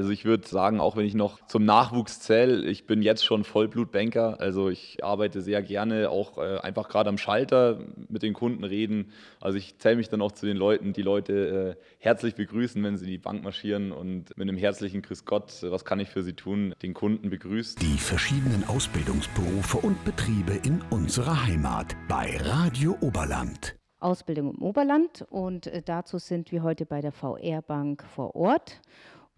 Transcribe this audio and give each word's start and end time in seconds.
Also 0.00 0.12
ich 0.12 0.24
würde 0.24 0.48
sagen, 0.48 0.80
auch 0.80 0.96
wenn 0.96 1.04
ich 1.04 1.12
noch 1.12 1.44
zum 1.46 1.66
Nachwuchs 1.66 2.20
zähle, 2.20 2.64
ich 2.64 2.86
bin 2.86 3.02
jetzt 3.02 3.22
schon 3.22 3.44
Vollblutbanker. 3.44 4.40
Also 4.40 4.70
ich 4.70 5.04
arbeite 5.04 5.42
sehr 5.42 5.60
gerne 5.60 6.08
auch 6.08 6.38
äh, 6.38 6.56
einfach 6.60 6.88
gerade 6.88 7.10
am 7.10 7.18
Schalter 7.18 7.80
mit 8.08 8.22
den 8.22 8.32
Kunden 8.32 8.64
reden. 8.64 9.12
Also 9.42 9.58
ich 9.58 9.76
zähle 9.76 9.96
mich 9.96 10.08
dann 10.08 10.22
auch 10.22 10.32
zu 10.32 10.46
den 10.46 10.56
Leuten, 10.56 10.94
die 10.94 11.02
Leute 11.02 11.76
äh, 11.76 11.82
herzlich 11.98 12.34
begrüßen, 12.34 12.82
wenn 12.82 12.96
sie 12.96 13.04
in 13.04 13.10
die 13.10 13.18
Bank 13.18 13.44
marschieren 13.44 13.92
und 13.92 14.34
mit 14.38 14.48
einem 14.48 14.56
herzlichen 14.56 15.02
Grüß 15.02 15.26
Gott, 15.26 15.62
was 15.64 15.84
kann 15.84 16.00
ich 16.00 16.08
für 16.08 16.22
Sie 16.22 16.32
tun, 16.32 16.74
den 16.80 16.94
Kunden 16.94 17.28
begrüßen. 17.28 17.78
Die 17.82 17.98
verschiedenen 17.98 18.64
Ausbildungsberufe 18.68 19.76
und 19.76 20.02
Betriebe 20.06 20.54
in 20.64 20.80
unserer 20.88 21.44
Heimat 21.44 21.94
bei 22.08 22.38
Radio 22.38 22.96
Oberland. 23.02 23.76
Ausbildung 24.00 24.54
im 24.54 24.62
Oberland 24.62 25.26
und 25.28 25.66
äh, 25.66 25.82
dazu 25.82 26.18
sind 26.18 26.52
wir 26.52 26.62
heute 26.62 26.86
bei 26.86 27.00
der 27.00 27.12
VR 27.12 27.62
Bank 27.62 28.02
vor 28.02 28.34
Ort. 28.34 28.80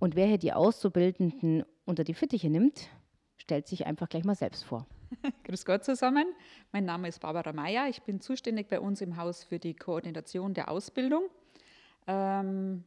Und 0.03 0.17
wer 0.17 0.27
hier 0.27 0.39
die 0.39 0.53
Auszubildenden 0.53 1.65
unter 1.85 2.03
die 2.03 2.15
Fittiche 2.15 2.51
nimmt, 2.51 2.89
stellt 3.37 3.69
sich 3.69 3.87
einfach 3.87 4.09
gleich 4.09 4.25
mal 4.25 4.35
selbst 4.35 4.65
vor. 4.65 4.85
Grüß 5.45 5.65
Gott 5.65 5.85
zusammen. 5.85 6.27
Mein 6.73 6.85
Name 6.85 7.07
ist 7.07 7.21
Barbara 7.21 7.53
Meyer. 7.53 7.87
Ich 7.89 8.03
bin 8.03 8.21
zuständig 8.21 8.69
bei 8.69 8.81
uns 8.81 9.01
im 9.01 9.17
Haus 9.17 9.45
für 9.45 9.61
die 9.61 9.75
Koordination 9.75 10.55
der 10.55 10.73
Ausbildung. 10.73 11.31
Ähm, 12.09 12.83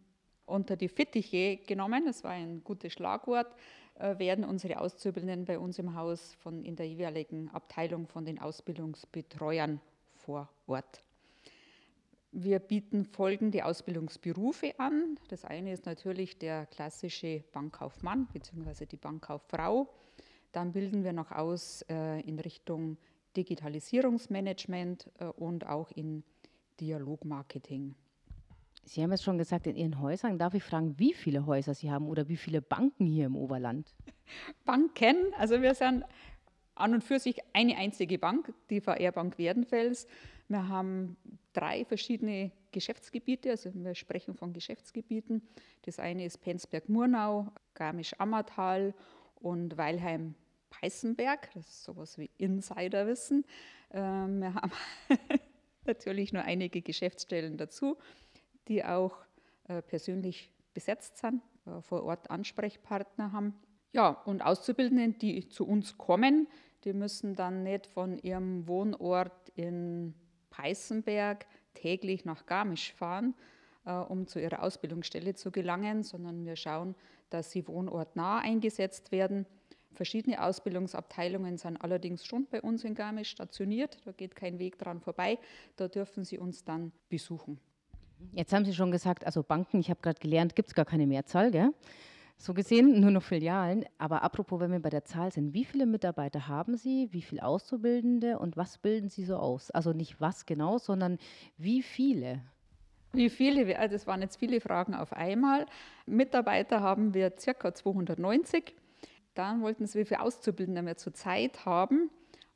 unter 0.46 0.76
die 0.76 0.90
Fittiche 0.90 1.56
genommen, 1.66 2.04
das 2.06 2.22
war 2.26 2.32
ein 2.32 2.62
gutes 2.66 2.92
Schlagwort, 2.92 3.48
äh, 3.98 4.20
werden 4.20 4.44
unsere 4.44 4.82
Auszubildenden 4.82 5.46
bei 5.46 5.58
uns 5.58 5.80
im 5.80 5.96
Haus 5.96 6.34
von, 6.42 6.66
in 6.66 6.76
der 6.76 6.90
jeweiligen 6.90 7.48
Abteilung 7.52 8.08
von 8.08 8.26
den 8.26 8.40
Ausbildungsbetreuern 8.42 9.80
vor 10.16 10.50
Ort. 10.68 11.05
Wir 12.38 12.60
bieten 12.60 13.06
folgende 13.06 13.64
Ausbildungsberufe 13.64 14.78
an. 14.78 15.18
Das 15.30 15.46
eine 15.46 15.72
ist 15.72 15.86
natürlich 15.86 16.38
der 16.38 16.66
klassische 16.66 17.46
Bankkaufmann 17.54 18.28
bzw. 18.34 18.86
die 18.86 18.98
Bankkauffrau. 18.98 19.88
Dann 20.52 20.74
bilden 20.74 21.06
wir 21.06 21.14
noch 21.14 21.32
aus 21.32 21.84
äh, 21.84 22.20
in 22.28 22.38
Richtung 22.40 22.98
Digitalisierungsmanagement 23.38 25.10
äh, 25.20 25.28
und 25.28 25.66
auch 25.66 25.92
in 25.92 26.26
Dialogmarketing. 26.82 27.96
Sie 28.84 29.02
haben 29.02 29.14
es 29.14 29.24
schon 29.24 29.38
gesagt, 29.38 29.66
in 29.66 29.78
Ihren 29.78 30.02
Häusern. 30.02 30.38
Darf 30.38 30.56
ich 30.56 30.64
fragen, 30.64 31.00
wie 31.00 31.14
viele 31.14 31.46
Häuser 31.46 31.74
Sie 31.74 31.90
haben 31.90 32.06
oder 32.06 32.28
wie 32.28 32.36
viele 32.36 32.62
Banken 32.62 33.06
hier 33.06 33.28
im 33.28 33.38
Oberland? 33.38 33.96
Banken, 34.66 35.16
also 35.38 35.62
wir 35.62 35.74
sind 35.74 36.04
an 36.76 36.96
und 36.96 37.02
für 37.02 37.18
sich 37.18 37.38
eine 37.54 37.78
einzige 37.78 38.20
Bank, 38.20 38.54
die 38.70 38.82
VR 38.82 39.14
Bank 39.14 39.38
Werdenfels. 39.38 40.06
Wir 40.50 40.68
haben 40.68 41.16
drei 41.56 41.86
verschiedene 41.86 42.52
Geschäftsgebiete, 42.72 43.52
also 43.52 43.72
wir 43.74 43.96
sprechen 43.96 44.36
von 44.36 44.52
Geschäftsgebieten. 44.52 45.42
Das 45.84 46.00
eine 46.00 46.26
ist 46.26 46.40
Penzberg-Murnau, 46.40 47.48
Garmisch-Ammertal 47.74 48.94
und 49.36 49.78
Weilheim-Peißenberg. 49.78 51.50
Das 51.54 51.68
ist 51.68 51.84
sowas 51.84 52.18
wie 52.18 52.30
Insiderwissen. 52.38 53.46
Ähm, 53.92 54.40
wir 54.42 54.54
haben 54.54 54.72
natürlich 55.86 56.34
nur 56.34 56.44
einige 56.44 56.82
Geschäftsstellen 56.82 57.58
dazu, 57.58 57.98
die 58.68 58.84
auch 58.84 59.18
äh, 59.68 59.82
persönlich 59.82 60.52
besetzt 60.74 61.18
sind, 61.18 61.42
äh, 61.66 61.82
vor 61.82 62.04
Ort 62.04 62.30
Ansprechpartner 62.30 63.32
haben. 63.32 63.56
Ja, 63.94 64.10
und 64.10 64.42
Auszubildenden, 64.42 65.18
die 65.20 65.48
zu 65.48 65.66
uns 65.66 65.98
kommen, 65.98 66.48
die 66.84 66.92
müssen 66.92 67.36
dann 67.36 67.64
nicht 67.64 67.88
von 67.88 68.20
ihrem 68.20 68.68
Wohnort 68.68 69.50
in 69.56 70.14
Peißenberg 70.56 71.46
täglich 71.74 72.26
nach 72.26 72.46
Garmisch 72.46 72.94
fahren, 72.94 73.34
äh, 73.86 73.92
um 73.92 74.28
zu 74.28 74.40
ihrer 74.40 74.64
Ausbildungsstelle 74.64 75.36
zu 75.36 75.52
gelangen, 75.52 76.04
sondern 76.04 76.46
wir 76.46 76.56
schauen, 76.56 76.96
dass 77.30 77.52
sie 77.52 77.68
wohnortnah 77.68 78.40
eingesetzt 78.40 79.12
werden. 79.12 79.46
Verschiedene 79.92 80.44
Ausbildungsabteilungen 80.44 81.58
sind 81.58 81.78
allerdings 81.78 82.26
schon 82.26 82.48
bei 82.48 82.62
uns 82.62 82.84
in 82.84 82.96
Garmisch 82.96 83.30
stationiert. 83.30 83.98
Da 84.06 84.12
geht 84.12 84.36
kein 84.36 84.60
Weg 84.60 84.78
dran 84.78 85.00
vorbei. 85.00 85.40
Da 85.78 85.88
dürfen 85.88 86.26
Sie 86.26 86.38
uns 86.38 86.64
dann 86.66 86.92
besuchen. 87.10 87.60
Jetzt 88.34 88.54
haben 88.54 88.66
Sie 88.66 88.74
schon 88.74 88.92
gesagt, 88.92 89.26
also 89.26 89.44
Banken, 89.44 89.80
ich 89.80 89.90
habe 89.90 90.02
gerade 90.02 90.20
gelernt, 90.20 90.56
gibt 90.56 90.70
es 90.70 90.76
gar 90.76 90.86
keine 90.86 91.08
Mehrzahl, 91.08 91.52
gell? 91.52 91.74
So 92.38 92.54
gesehen 92.54 93.00
nur 93.00 93.12
noch 93.12 93.24
Filialen. 93.24 93.86
Aber 93.98 94.24
apropos, 94.24 94.60
wenn 94.60 94.72
wir 94.72 94.80
bei 94.80 94.90
der 94.90 95.06
Zahl 95.06 95.32
sind, 95.32 95.54
wie 95.54 95.66
viele 95.66 95.86
Mitarbeiter 95.86 96.48
haben 96.48 96.76
Sie, 96.76 97.08
wie 97.12 97.22
viele 97.22 97.44
Auszubildende 97.44 98.40
und 98.40 98.58
was 98.58 98.78
bilden 98.78 99.10
Sie 99.10 99.26
so 99.26 99.38
aus? 99.38 99.72
Also 99.72 99.94
nicht 99.94 100.20
was 100.22 100.46
genau, 100.46 100.78
sondern 100.78 101.18
wie 101.58 101.82
viele? 101.82 102.42
Wie 103.14 103.30
viele? 103.30 103.80
Also 103.80 103.96
es 103.96 104.08
waren 104.08 104.22
jetzt 104.22 104.38
viele 104.38 104.60
Fragen 104.60 104.94
auf 104.94 105.14
einmal. 105.14 105.66
Mitarbeiter 106.06 106.82
haben 106.82 107.14
wir 107.14 107.32
ca. 107.32 107.74
290. 107.74 108.76
Dann 109.34 109.62
wollten 109.62 109.88
Sie, 109.88 110.00
wie 110.00 110.06
viele 110.06 110.22
Auszubildende 110.22 110.86
wir 110.86 110.98
zurzeit 110.98 111.66
haben. 111.66 112.10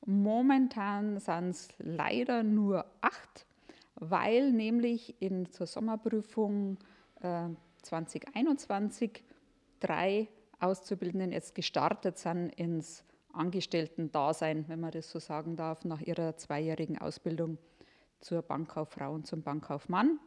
Momentan 0.06 1.20
sind 1.20 1.50
es 1.50 1.70
leider 1.78 2.44
nur 2.44 2.86
acht, 3.02 3.46
weil 3.96 4.52
nämlich 4.52 5.16
in 5.22 5.50
zur 5.52 5.68
Sommerprüfung 5.68 6.78
äh, 7.22 7.50
2021 7.82 9.24
drei 9.80 10.28
Auszubildenden 10.60 11.32
jetzt 11.32 11.56
gestartet 11.56 12.18
sind 12.18 12.50
ins 12.50 13.04
Angestellten-Dasein, 13.34 14.66
wenn 14.68 14.80
man 14.80 14.92
das 14.92 15.10
so 15.10 15.20
sagen 15.20 15.56
darf, 15.56 15.86
nach 15.86 16.02
ihrer 16.02 16.36
zweijährigen 16.38 16.98
Ausbildung 16.98 17.58
zur 18.20 18.42
Bankkauffrau 18.42 19.14
und 19.14 19.28
zum 19.28 19.44
Bankkaufmann. 19.44 20.20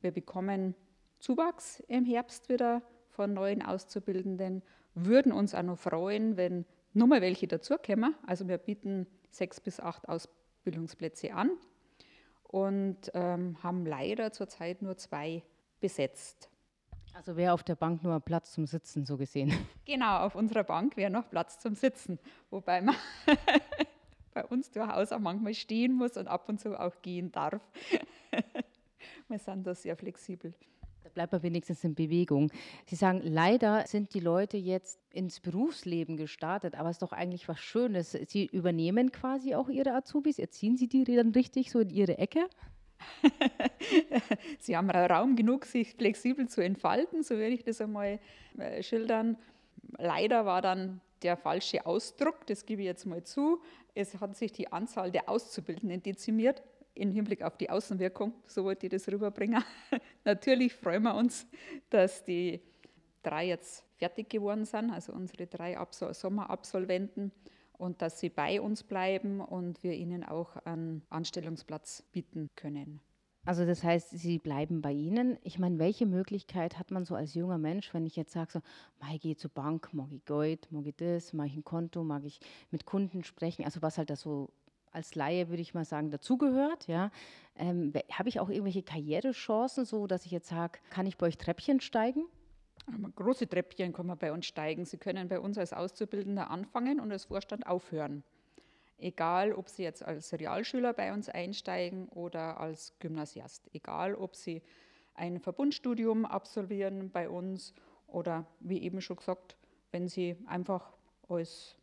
Wir 0.00 0.10
bekommen 0.10 0.74
Zuwachs 1.18 1.80
im 1.88 2.04
Herbst 2.04 2.48
wieder 2.48 2.82
von 3.08 3.32
neuen 3.32 3.62
Auszubildenden, 3.62 4.62
würden 4.94 5.32
uns 5.32 5.54
auch 5.54 5.62
noch 5.62 5.78
freuen, 5.78 6.36
wenn 6.36 6.64
nur 6.92 7.06
mal 7.06 7.20
welche 7.20 7.46
dazukommen. 7.46 8.14
Also 8.26 8.48
wir 8.48 8.58
bieten 8.58 9.06
sechs 9.30 9.60
bis 9.60 9.80
acht 9.80 10.08
Ausbildungsplätze 10.08 11.32
an 11.32 11.50
und 12.42 13.10
ähm, 13.14 13.62
haben 13.62 13.86
leider 13.86 14.32
zurzeit 14.32 14.82
nur 14.82 14.96
zwei 14.96 15.42
besetzt. 15.80 16.49
Also 17.20 17.36
wäre 17.36 17.52
auf 17.52 17.62
der 17.62 17.74
Bank 17.74 18.02
nur 18.02 18.18
Platz 18.20 18.52
zum 18.52 18.64
Sitzen, 18.64 19.04
so 19.04 19.18
gesehen. 19.18 19.52
Genau, 19.84 20.20
auf 20.20 20.34
unserer 20.34 20.64
Bank 20.64 20.96
wäre 20.96 21.10
noch 21.10 21.28
Platz 21.28 21.58
zum 21.58 21.74
Sitzen, 21.74 22.18
wobei 22.48 22.80
man 22.80 22.94
bei 24.34 24.46
uns 24.46 24.70
durchaus 24.70 25.12
auch 25.12 25.18
manchmal 25.18 25.52
stehen 25.52 25.92
muss 25.92 26.16
und 26.16 26.28
ab 26.28 26.48
und 26.48 26.60
zu 26.60 26.80
auch 26.80 27.02
gehen 27.02 27.30
darf. 27.30 27.60
Wir 29.28 29.38
sind 29.38 29.66
da 29.66 29.74
sehr 29.74 29.96
flexibel. 29.96 30.54
Da 31.02 31.10
bleibt 31.10 31.32
man 31.32 31.42
wenigstens 31.42 31.84
in 31.84 31.94
Bewegung. 31.94 32.50
Sie 32.86 32.96
sagen, 32.96 33.20
leider 33.22 33.86
sind 33.86 34.14
die 34.14 34.20
Leute 34.20 34.56
jetzt 34.56 34.98
ins 35.10 35.40
Berufsleben 35.40 36.16
gestartet, 36.16 36.74
aber 36.74 36.88
es 36.88 36.94
ist 36.94 37.02
doch 37.02 37.12
eigentlich 37.12 37.48
was 37.48 37.60
Schönes. 37.60 38.12
Sie 38.28 38.46
übernehmen 38.46 39.12
quasi 39.12 39.54
auch 39.54 39.68
Ihre 39.68 39.92
Azubis, 39.92 40.38
erziehen 40.38 40.78
Sie 40.78 40.88
die 40.88 41.04
dann 41.04 41.32
richtig 41.32 41.70
so 41.70 41.80
in 41.80 41.90
Ihre 41.90 42.16
Ecke? 42.16 42.48
Sie 44.58 44.76
haben 44.76 44.90
Raum 44.90 45.36
genug, 45.36 45.64
sich 45.64 45.94
flexibel 45.94 46.48
zu 46.48 46.60
entfalten, 46.62 47.22
so 47.22 47.36
würde 47.36 47.54
ich 47.54 47.64
das 47.64 47.80
einmal 47.80 48.18
äh, 48.58 48.82
schildern. 48.82 49.36
Leider 49.98 50.46
war 50.46 50.62
dann 50.62 51.00
der 51.22 51.36
falsche 51.36 51.84
Ausdruck, 51.86 52.46
das 52.46 52.64
gebe 52.64 52.82
ich 52.82 52.86
jetzt 52.86 53.06
mal 53.06 53.22
zu. 53.24 53.60
Es 53.94 54.20
hat 54.20 54.36
sich 54.36 54.52
die 54.52 54.72
Anzahl 54.72 55.10
der 55.10 55.28
Auszubildenden 55.28 56.02
dezimiert 56.02 56.62
im 56.94 57.12
Hinblick 57.12 57.42
auf 57.42 57.56
die 57.56 57.70
Außenwirkung, 57.70 58.32
so 58.46 58.64
wollte 58.64 58.86
ich 58.86 58.90
das 58.90 59.08
rüberbringen. 59.08 59.62
Natürlich 60.24 60.74
freuen 60.74 61.02
wir 61.04 61.14
uns, 61.14 61.46
dass 61.88 62.24
die 62.24 62.60
drei 63.22 63.46
jetzt 63.46 63.84
fertig 63.96 64.28
geworden 64.28 64.64
sind, 64.64 64.90
also 64.90 65.12
unsere 65.12 65.46
drei 65.46 65.78
Absol 65.78 66.14
Sommerabsolventen 66.14 67.32
und 67.80 68.02
dass 68.02 68.20
sie 68.20 68.28
bei 68.28 68.60
uns 68.60 68.82
bleiben 68.82 69.40
und 69.40 69.82
wir 69.82 69.94
ihnen 69.94 70.22
auch 70.22 70.56
einen 70.64 71.02
Anstellungsplatz 71.08 72.02
bieten 72.12 72.50
können. 72.54 73.00
Also 73.46 73.64
das 73.64 73.82
heißt, 73.82 74.10
sie 74.10 74.38
bleiben 74.38 74.82
bei 74.82 74.92
Ihnen. 74.92 75.38
Ich 75.42 75.58
meine, 75.58 75.78
welche 75.78 76.04
Möglichkeit 76.04 76.78
hat 76.78 76.90
man 76.90 77.06
so 77.06 77.14
als 77.14 77.34
junger 77.34 77.56
Mensch, 77.56 77.92
wenn 77.94 78.04
ich 78.04 78.14
jetzt 78.14 78.32
sage, 78.32 78.52
so, 78.52 78.60
ich 79.14 79.20
gehe 79.22 79.34
zur 79.34 79.50
Bank, 79.50 79.94
mag 79.94 80.08
ich 80.12 80.22
Geld, 80.26 80.70
mag 80.70 80.86
ich 80.86 80.94
das, 80.96 81.32
mag 81.32 81.46
ich 81.46 81.56
ein 81.56 81.64
Konto, 81.64 82.04
mag 82.04 82.22
ich 82.24 82.38
mit 82.70 82.84
Kunden 82.84 83.24
sprechen, 83.24 83.64
also 83.64 83.80
was 83.80 83.96
halt 83.96 84.10
da 84.10 84.16
so 84.16 84.50
als 84.92 85.14
Laie, 85.14 85.48
würde 85.48 85.62
ich 85.62 85.72
mal 85.72 85.86
sagen, 85.86 86.10
dazugehört. 86.10 86.86
Ja. 86.86 87.10
Ähm, 87.56 87.94
Habe 88.12 88.28
ich 88.28 88.40
auch 88.40 88.50
irgendwelche 88.50 88.82
Karrierechancen, 88.82 89.86
so 89.86 90.06
dass 90.06 90.26
ich 90.26 90.32
jetzt 90.32 90.48
sage, 90.48 90.78
kann 90.90 91.06
ich 91.06 91.16
bei 91.16 91.26
euch 91.26 91.38
Treppchen 91.38 91.80
steigen? 91.80 92.24
Große 93.16 93.48
Treppchen 93.48 93.92
kann 93.92 94.06
man 94.06 94.18
bei 94.18 94.32
uns 94.32 94.46
steigen. 94.46 94.84
Sie 94.84 94.96
können 94.96 95.28
bei 95.28 95.40
uns 95.40 95.58
als 95.58 95.72
Auszubildender 95.72 96.50
anfangen 96.50 97.00
und 97.00 97.12
als 97.12 97.26
Vorstand 97.26 97.66
aufhören. 97.66 98.22
Egal, 98.98 99.52
ob 99.52 99.68
Sie 99.68 99.82
jetzt 99.82 100.02
als 100.04 100.32
Realschüler 100.32 100.92
bei 100.92 101.12
uns 101.12 101.28
einsteigen 101.28 102.08
oder 102.08 102.60
als 102.60 102.94
Gymnasiast. 102.98 103.68
Egal, 103.72 104.14
ob 104.14 104.36
Sie 104.36 104.62
ein 105.14 105.40
Verbundstudium 105.40 106.26
absolvieren 106.26 107.10
bei 107.10 107.28
uns 107.28 107.74
oder 108.06 108.46
wie 108.60 108.82
eben 108.82 109.00
schon 109.00 109.16
gesagt, 109.16 109.56
wenn 109.90 110.08
Sie 110.08 110.36
einfach 110.46 110.92
als 111.28 111.76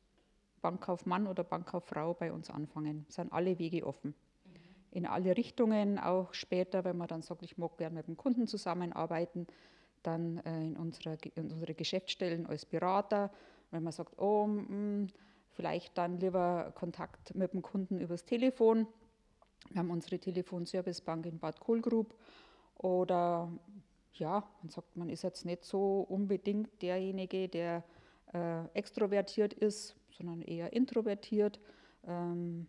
Bankkaufmann 0.61 1.27
oder 1.27 1.43
Bankkauffrau 1.43 2.13
bei 2.13 2.31
uns 2.31 2.49
anfangen, 2.49 3.05
sind 3.09 3.31
alle 3.31 3.57
Wege 3.59 3.85
offen. 3.85 4.13
In 4.91 5.05
alle 5.05 5.35
Richtungen, 5.37 5.99
auch 5.99 6.33
später, 6.33 6.83
wenn 6.83 6.97
man 6.97 7.07
dann 7.07 7.21
sagt, 7.21 7.43
ich 7.43 7.57
mag 7.57 7.77
gerne 7.77 7.95
mit 7.95 8.07
dem 8.07 8.17
Kunden 8.17 8.47
zusammenarbeiten, 8.47 9.47
dann 10.07 10.37
äh, 10.39 10.61
in, 10.61 10.77
unsere, 10.77 11.17
in 11.35 11.51
unsere 11.51 11.73
Geschäftsstellen 11.73 12.45
als 12.45 12.65
Berater. 12.65 13.31
Wenn 13.71 13.83
man 13.83 13.93
sagt, 13.93 14.17
oh, 14.17 14.47
mh, 14.47 15.07
vielleicht 15.51 15.97
dann 15.97 16.19
lieber 16.19 16.71
Kontakt 16.75 17.35
mit 17.35 17.53
dem 17.53 17.61
Kunden 17.61 17.99
übers 17.99 18.25
Telefon. 18.25 18.87
Wir 19.69 19.79
haben 19.79 19.91
unsere 19.91 20.19
Telefonservicebank 20.19 21.25
in 21.25 21.39
Bad 21.39 21.59
Kohlgrub. 21.59 22.15
Oder 22.77 23.51
ja, 24.13 24.47
man 24.61 24.69
sagt, 24.69 24.95
man 24.95 25.09
ist 25.09 25.23
jetzt 25.23 25.45
nicht 25.45 25.65
so 25.65 26.01
unbedingt 26.01 26.81
derjenige, 26.81 27.49
der 27.49 27.83
äh, 28.33 28.65
extrovertiert 28.73 29.53
ist, 29.53 29.95
sondern 30.11 30.41
eher 30.41 30.73
introvertiert. 30.73 31.59
Ähm, 32.05 32.67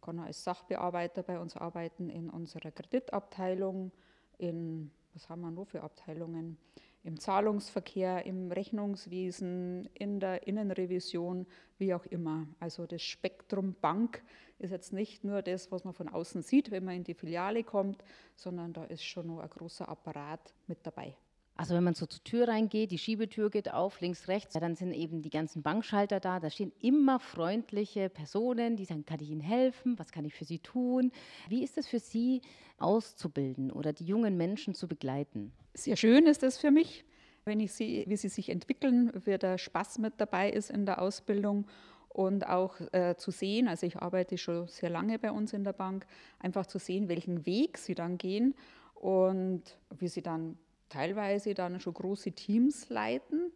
kann 0.00 0.18
als 0.18 0.44
Sachbearbeiter 0.44 1.22
bei 1.22 1.38
uns 1.38 1.56
arbeiten 1.56 2.10
in 2.10 2.28
unserer 2.28 2.70
Kreditabteilung, 2.70 3.90
in, 4.36 4.90
was 5.14 5.28
haben 5.28 5.40
wir 5.42 5.50
noch 5.50 5.66
für 5.66 5.82
Abteilungen? 5.82 6.58
Im 7.04 7.20
Zahlungsverkehr, 7.20 8.24
im 8.24 8.50
Rechnungswesen, 8.50 9.88
in 9.94 10.20
der 10.20 10.46
Innenrevision, 10.46 11.46
wie 11.78 11.94
auch 11.94 12.06
immer. 12.06 12.46
Also 12.60 12.86
das 12.86 13.02
Spektrum 13.02 13.74
Bank 13.74 14.22
ist 14.58 14.70
jetzt 14.70 14.92
nicht 14.92 15.22
nur 15.22 15.42
das, 15.42 15.70
was 15.70 15.84
man 15.84 15.92
von 15.92 16.08
außen 16.08 16.42
sieht, 16.42 16.70
wenn 16.70 16.84
man 16.84 16.96
in 16.96 17.04
die 17.04 17.14
Filiale 17.14 17.62
kommt, 17.62 18.02
sondern 18.36 18.72
da 18.72 18.84
ist 18.84 19.04
schon 19.04 19.26
noch 19.26 19.40
ein 19.40 19.50
großer 19.50 19.88
Apparat 19.88 20.54
mit 20.66 20.78
dabei. 20.82 21.14
Also 21.56 21.74
wenn 21.74 21.84
man 21.84 21.94
so 21.94 22.06
zur 22.06 22.22
Tür 22.24 22.48
reingeht, 22.48 22.90
die 22.90 22.98
Schiebetür 22.98 23.48
geht 23.48 23.72
auf, 23.72 24.00
links, 24.00 24.26
rechts, 24.26 24.54
dann 24.54 24.74
sind 24.74 24.92
eben 24.92 25.22
die 25.22 25.30
ganzen 25.30 25.62
Bankschalter 25.62 26.18
da. 26.18 26.40
Da 26.40 26.50
stehen 26.50 26.72
immer 26.80 27.20
freundliche 27.20 28.08
Personen, 28.08 28.76
die 28.76 28.84
sagen, 28.84 29.04
kann 29.04 29.20
ich 29.20 29.30
Ihnen 29.30 29.40
helfen? 29.40 29.96
Was 29.98 30.10
kann 30.10 30.24
ich 30.24 30.34
für 30.34 30.44
Sie 30.44 30.58
tun? 30.58 31.12
Wie 31.48 31.62
ist 31.62 31.78
es 31.78 31.86
für 31.86 32.00
Sie 32.00 32.42
auszubilden 32.78 33.70
oder 33.70 33.92
die 33.92 34.04
jungen 34.04 34.36
Menschen 34.36 34.74
zu 34.74 34.88
begleiten? 34.88 35.52
Sehr 35.74 35.96
schön 35.96 36.26
ist 36.26 36.42
das 36.42 36.58
für 36.58 36.72
mich, 36.72 37.04
wenn 37.44 37.60
ich 37.60 37.72
sehe, 37.72 38.04
wie 38.08 38.16
sie 38.16 38.28
sich 38.28 38.48
entwickeln, 38.48 39.12
wie 39.24 39.38
der 39.38 39.58
Spaß 39.58 39.98
mit 39.98 40.14
dabei 40.16 40.50
ist 40.50 40.70
in 40.70 40.86
der 40.86 41.00
Ausbildung 41.00 41.66
und 42.08 42.46
auch 42.46 42.80
äh, 42.92 43.16
zu 43.16 43.30
sehen, 43.30 43.66
also 43.68 43.86
ich 43.86 43.96
arbeite 43.96 44.38
schon 44.38 44.68
sehr 44.68 44.88
lange 44.88 45.18
bei 45.18 45.32
uns 45.32 45.52
in 45.52 45.64
der 45.64 45.72
Bank, 45.72 46.06
einfach 46.38 46.66
zu 46.66 46.78
sehen, 46.78 47.08
welchen 47.08 47.44
Weg 47.44 47.76
sie 47.76 47.94
dann 47.94 48.18
gehen 48.18 48.54
und 48.94 49.62
wie 49.98 50.08
sie 50.08 50.22
dann 50.22 50.56
teilweise 50.88 51.54
dann 51.54 51.80
schon 51.80 51.94
große 51.94 52.32
Teams 52.32 52.88
leiten 52.88 53.52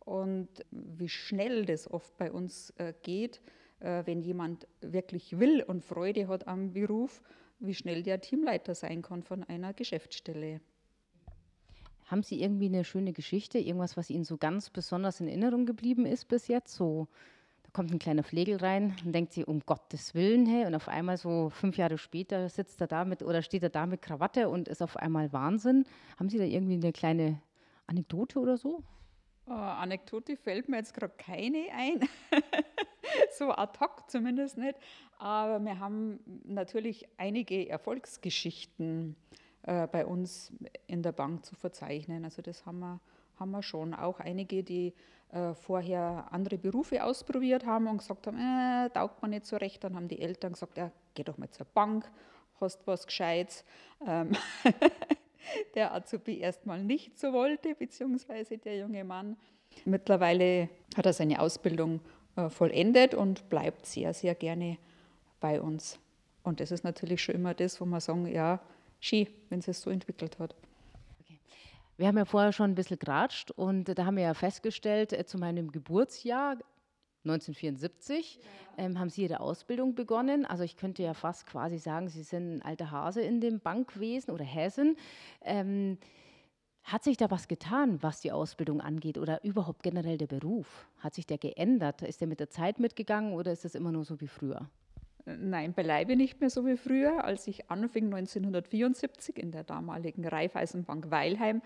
und 0.00 0.48
wie 0.70 1.08
schnell 1.08 1.64
das 1.64 1.90
oft 1.90 2.16
bei 2.16 2.32
uns 2.32 2.70
äh, 2.78 2.94
geht, 3.02 3.40
äh, 3.80 4.02
wenn 4.06 4.20
jemand 4.22 4.66
wirklich 4.80 5.38
will 5.38 5.62
und 5.62 5.84
Freude 5.84 6.28
hat 6.28 6.48
am 6.48 6.72
Beruf, 6.72 7.22
wie 7.58 7.74
schnell 7.74 8.02
der 8.02 8.20
Teamleiter 8.20 8.74
sein 8.74 9.02
kann 9.02 9.22
von 9.22 9.44
einer 9.44 9.74
Geschäftsstelle. 9.74 10.60
Haben 12.06 12.22
Sie 12.24 12.42
irgendwie 12.42 12.66
eine 12.66 12.84
schöne 12.84 13.12
Geschichte, 13.12 13.58
irgendwas, 13.58 13.96
was 13.96 14.10
Ihnen 14.10 14.24
so 14.24 14.36
ganz 14.36 14.68
besonders 14.70 15.20
in 15.20 15.28
Erinnerung 15.28 15.64
geblieben 15.64 16.06
ist 16.06 16.26
bis 16.26 16.48
jetzt? 16.48 16.74
So, 16.74 17.06
kommt 17.72 17.92
ein 17.92 17.98
kleiner 17.98 18.22
Flegel 18.22 18.56
rein 18.56 18.96
und 19.04 19.12
denkt 19.12 19.32
sie, 19.32 19.44
um 19.44 19.60
Gottes 19.60 20.14
Willen, 20.14 20.46
hey, 20.46 20.66
und 20.66 20.74
auf 20.74 20.88
einmal 20.88 21.16
so 21.16 21.50
fünf 21.50 21.76
Jahre 21.76 21.98
später 21.98 22.48
sitzt 22.48 22.80
er 22.80 22.86
da 22.86 23.04
mit 23.04 23.22
oder 23.22 23.42
steht 23.42 23.62
er 23.62 23.70
da 23.70 23.86
mit 23.86 24.02
Krawatte 24.02 24.48
und 24.48 24.68
ist 24.68 24.82
auf 24.82 24.96
einmal 24.96 25.32
Wahnsinn. 25.32 25.84
Haben 26.18 26.28
Sie 26.28 26.38
da 26.38 26.44
irgendwie 26.44 26.74
eine 26.74 26.92
kleine 26.92 27.40
Anekdote 27.86 28.38
oder 28.38 28.56
so? 28.56 28.82
Oh, 29.46 29.52
Anekdote 29.52 30.36
fällt 30.36 30.68
mir 30.68 30.76
jetzt 30.76 30.94
gerade 30.94 31.14
keine 31.16 31.66
ein. 31.72 32.08
so 33.36 33.50
ad 33.50 33.78
hoc 33.80 34.08
zumindest 34.08 34.56
nicht. 34.56 34.76
Aber 35.18 35.58
wir 35.64 35.78
haben 35.78 36.20
natürlich 36.44 37.08
einige 37.16 37.68
Erfolgsgeschichten 37.68 39.16
äh, 39.62 39.86
bei 39.88 40.06
uns 40.06 40.52
in 40.86 41.02
der 41.02 41.12
Bank 41.12 41.44
zu 41.44 41.54
verzeichnen. 41.54 42.24
Also 42.24 42.42
das 42.42 42.64
haben 42.64 42.78
wir, 42.78 43.00
haben 43.40 43.50
wir 43.50 43.62
schon. 43.62 43.94
Auch 43.94 44.20
einige, 44.20 44.62
die 44.62 44.94
äh, 45.32 45.54
vorher 45.54 46.28
andere 46.30 46.58
Berufe 46.58 47.02
ausprobiert 47.02 47.66
haben 47.66 47.86
und 47.88 47.98
gesagt 47.98 48.26
haben, 48.26 48.38
äh, 48.38 48.90
taugt 48.90 49.20
man 49.22 49.30
nicht 49.30 49.46
so 49.46 49.56
recht. 49.56 49.82
Dann 49.82 49.96
haben 49.96 50.08
die 50.08 50.20
Eltern 50.20 50.52
gesagt, 50.52 50.76
ja, 50.76 50.92
geh 51.14 51.24
doch 51.24 51.38
mal 51.38 51.50
zur 51.50 51.66
Bank, 51.66 52.10
hast 52.60 52.86
was 52.86 53.06
Gescheites. 53.06 53.64
Ähm 54.06 54.32
der 55.74 55.94
Azubi 55.94 56.38
erstmal 56.38 56.82
nicht 56.82 57.18
so 57.18 57.32
wollte, 57.32 57.74
beziehungsweise 57.74 58.58
der 58.58 58.78
junge 58.78 59.04
Mann. 59.04 59.36
Mittlerweile 59.84 60.68
hat 60.96 61.06
er 61.06 61.12
seine 61.12 61.40
Ausbildung 61.40 62.00
äh, 62.36 62.48
vollendet 62.50 63.14
und 63.14 63.48
bleibt 63.48 63.86
sehr, 63.86 64.14
sehr 64.14 64.34
gerne 64.34 64.78
bei 65.40 65.60
uns. 65.60 65.98
Und 66.42 66.60
das 66.60 66.70
ist 66.70 66.84
natürlich 66.84 67.22
schon 67.22 67.34
immer 67.34 67.54
das, 67.54 67.80
wo 67.80 67.84
man 67.84 68.00
sagen, 68.00 68.26
ja, 68.26 68.60
schön, 68.98 69.28
wenn 69.48 69.60
es 69.60 69.66
sich 69.66 69.78
so 69.78 69.90
entwickelt 69.90 70.38
hat. 70.38 70.54
Wir 72.00 72.08
haben 72.08 72.16
ja 72.16 72.24
vorher 72.24 72.52
schon 72.54 72.70
ein 72.70 72.74
bisschen 72.74 72.98
geratscht 72.98 73.50
und 73.50 73.84
da 73.84 74.06
haben 74.06 74.16
wir 74.16 74.22
ja 74.22 74.32
festgestellt, 74.32 75.12
äh, 75.12 75.26
zu 75.26 75.36
meinem 75.36 75.70
Geburtsjahr 75.70 76.56
1974 77.24 78.36
ja. 78.36 78.42
ähm, 78.78 78.98
haben 78.98 79.10
Sie 79.10 79.24
Ihre 79.24 79.40
Ausbildung 79.40 79.94
begonnen. 79.94 80.46
Also 80.46 80.64
ich 80.64 80.78
könnte 80.78 81.02
ja 81.02 81.12
fast 81.12 81.44
quasi 81.44 81.76
sagen, 81.76 82.08
Sie 82.08 82.22
sind 82.22 82.54
ein 82.54 82.62
alter 82.62 82.90
Hase 82.90 83.20
in 83.20 83.42
dem 83.42 83.60
Bankwesen 83.60 84.32
oder 84.32 84.44
Häsen. 84.44 84.96
Ähm, 85.42 85.98
hat 86.84 87.04
sich 87.04 87.18
da 87.18 87.30
was 87.30 87.48
getan, 87.48 88.02
was 88.02 88.22
die 88.22 88.32
Ausbildung 88.32 88.80
angeht 88.80 89.18
oder 89.18 89.44
überhaupt 89.44 89.82
generell 89.82 90.16
der 90.16 90.26
Beruf? 90.26 90.88
Hat 91.00 91.14
sich 91.14 91.26
der 91.26 91.36
geändert? 91.36 92.00
Ist 92.00 92.22
der 92.22 92.28
mit 92.28 92.40
der 92.40 92.48
Zeit 92.48 92.78
mitgegangen 92.78 93.34
oder 93.34 93.52
ist 93.52 93.66
das 93.66 93.74
immer 93.74 93.92
nur 93.92 94.06
so 94.06 94.22
wie 94.22 94.28
früher? 94.28 94.70
Nein, 95.24 95.74
beileibe 95.74 96.16
nicht 96.16 96.40
mehr 96.40 96.50
so 96.50 96.66
wie 96.66 96.76
früher. 96.76 97.24
Als 97.24 97.46
ich 97.46 97.70
anfing 97.70 98.06
1974 98.06 99.38
in 99.38 99.52
der 99.52 99.64
damaligen 99.64 100.26
Raiffeisenbank 100.26 101.10
Weilheim, 101.10 101.62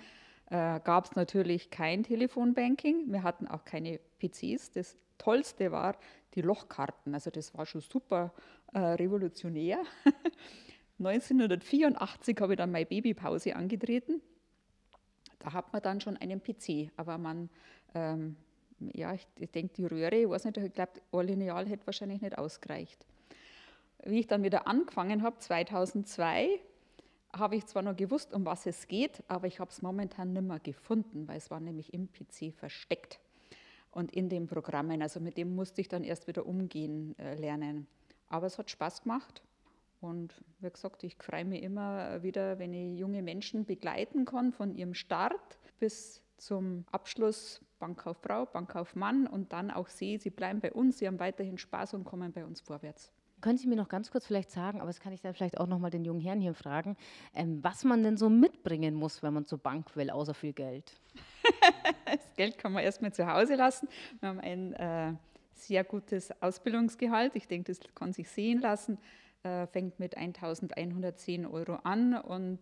äh, 0.46 0.80
gab 0.80 1.06
es 1.06 1.16
natürlich 1.16 1.70
kein 1.70 2.02
Telefonbanking. 2.02 3.12
Wir 3.12 3.22
hatten 3.22 3.46
auch 3.46 3.64
keine 3.64 4.00
PCs. 4.18 4.72
Das 4.72 4.98
Tollste 5.18 5.72
war 5.72 5.96
die 6.34 6.42
Lochkarten. 6.42 7.14
Also 7.14 7.30
das 7.30 7.54
war 7.56 7.66
schon 7.66 7.80
super 7.80 8.32
äh, 8.72 8.78
revolutionär. 8.78 9.78
1984 10.98 12.36
habe 12.40 12.52
ich 12.52 12.56
dann 12.56 12.70
meine 12.70 12.86
Babypause 12.86 13.56
angetreten. 13.56 14.20
Da 15.38 15.52
hat 15.52 15.72
man 15.72 15.82
dann 15.82 16.00
schon 16.00 16.16
einen 16.16 16.42
PC, 16.42 16.90
aber 16.96 17.18
man, 17.18 17.50
ähm, 17.94 18.36
ja, 18.78 19.12
ich, 19.12 19.26
denke, 19.50 19.74
die 19.74 19.86
Röhre, 19.86 20.16
ich 20.16 20.28
weiß 20.28 20.44
nicht, 20.44 20.56
ich 20.56 20.72
glaube, 20.72 21.00
Lineal 21.22 21.66
hätte 21.66 21.86
wahrscheinlich 21.86 22.20
nicht 22.20 22.38
ausgereicht. 22.38 23.06
Wie 24.06 24.20
ich 24.20 24.26
dann 24.26 24.42
wieder 24.42 24.66
angefangen 24.66 25.22
habe, 25.22 25.38
2002, 25.38 26.60
habe 27.32 27.56
ich 27.56 27.66
zwar 27.66 27.82
noch 27.82 27.96
gewusst, 27.96 28.32
um 28.32 28.44
was 28.44 28.66
es 28.66 28.86
geht, 28.86 29.24
aber 29.28 29.46
ich 29.46 29.60
habe 29.60 29.70
es 29.70 29.82
momentan 29.82 30.32
nicht 30.32 30.42
mehr 30.42 30.60
gefunden, 30.60 31.26
weil 31.26 31.38
es 31.38 31.50
war 31.50 31.58
nämlich 31.58 31.92
im 31.94 32.08
PC 32.12 32.54
versteckt 32.54 33.18
und 33.90 34.12
in 34.12 34.28
den 34.28 34.46
Programmen. 34.46 35.02
Also 35.02 35.20
mit 35.20 35.36
dem 35.36 35.54
musste 35.54 35.80
ich 35.80 35.88
dann 35.88 36.04
erst 36.04 36.26
wieder 36.26 36.46
umgehen 36.46 37.18
äh, 37.18 37.34
lernen. 37.34 37.86
Aber 38.28 38.46
es 38.46 38.58
hat 38.58 38.70
Spaß 38.70 39.02
gemacht. 39.02 39.42
Und 40.00 40.34
wie 40.60 40.70
gesagt, 40.70 41.02
ich 41.02 41.16
freue 41.16 41.46
mich 41.46 41.62
immer 41.62 42.22
wieder, 42.22 42.58
wenn 42.58 42.74
ich 42.74 42.98
junge 42.98 43.22
Menschen 43.22 43.64
begleiten 43.64 44.26
kann 44.26 44.52
von 44.52 44.74
ihrem 44.74 44.92
Start 44.92 45.58
bis 45.80 46.20
zum 46.36 46.84
Abschluss 46.92 47.62
Bankkauffrau, 47.78 48.44
Bankkaufmann 48.46 49.26
und 49.26 49.52
dann 49.52 49.70
auch 49.70 49.88
sehe, 49.88 50.18
sie 50.18 50.30
bleiben 50.30 50.60
bei 50.60 50.72
uns, 50.72 50.98
sie 50.98 51.06
haben 51.06 51.18
weiterhin 51.18 51.56
Spaß 51.56 51.94
und 51.94 52.04
kommen 52.04 52.32
bei 52.32 52.44
uns 52.44 52.60
vorwärts. 52.60 53.12
Können 53.44 53.58
Sie 53.58 53.66
mir 53.66 53.76
noch 53.76 53.90
ganz 53.90 54.10
kurz 54.10 54.24
vielleicht 54.24 54.50
sagen, 54.50 54.80
aber 54.80 54.86
das 54.86 55.00
kann 55.00 55.12
ich 55.12 55.20
dann 55.20 55.34
vielleicht 55.34 55.60
auch 55.60 55.66
noch 55.66 55.78
mal 55.78 55.90
den 55.90 56.02
jungen 56.02 56.22
Herrn 56.22 56.40
hier 56.40 56.54
fragen, 56.54 56.96
ähm, 57.34 57.62
was 57.62 57.84
man 57.84 58.02
denn 58.02 58.16
so 58.16 58.30
mitbringen 58.30 58.94
muss, 58.94 59.22
wenn 59.22 59.34
man 59.34 59.44
zur 59.44 59.58
Bank 59.58 59.94
will, 59.96 60.08
außer 60.08 60.32
viel 60.32 60.54
Geld? 60.54 60.98
das 62.06 62.34
Geld 62.36 62.56
kann 62.56 62.72
man 62.72 62.82
erstmal 62.82 63.12
zu 63.12 63.26
Hause 63.30 63.56
lassen. 63.56 63.86
Wir 64.20 64.30
haben 64.30 64.40
ein 64.40 64.72
äh, 64.72 65.12
sehr 65.52 65.84
gutes 65.84 66.30
Ausbildungsgehalt. 66.40 67.36
Ich 67.36 67.46
denke, 67.46 67.70
das 67.70 67.80
kann 67.94 68.14
sich 68.14 68.30
sehen 68.30 68.62
lassen. 68.62 68.96
Äh, 69.42 69.66
fängt 69.66 70.00
mit 70.00 70.16
1110 70.16 71.44
Euro 71.44 71.74
an 71.84 72.14
und 72.14 72.60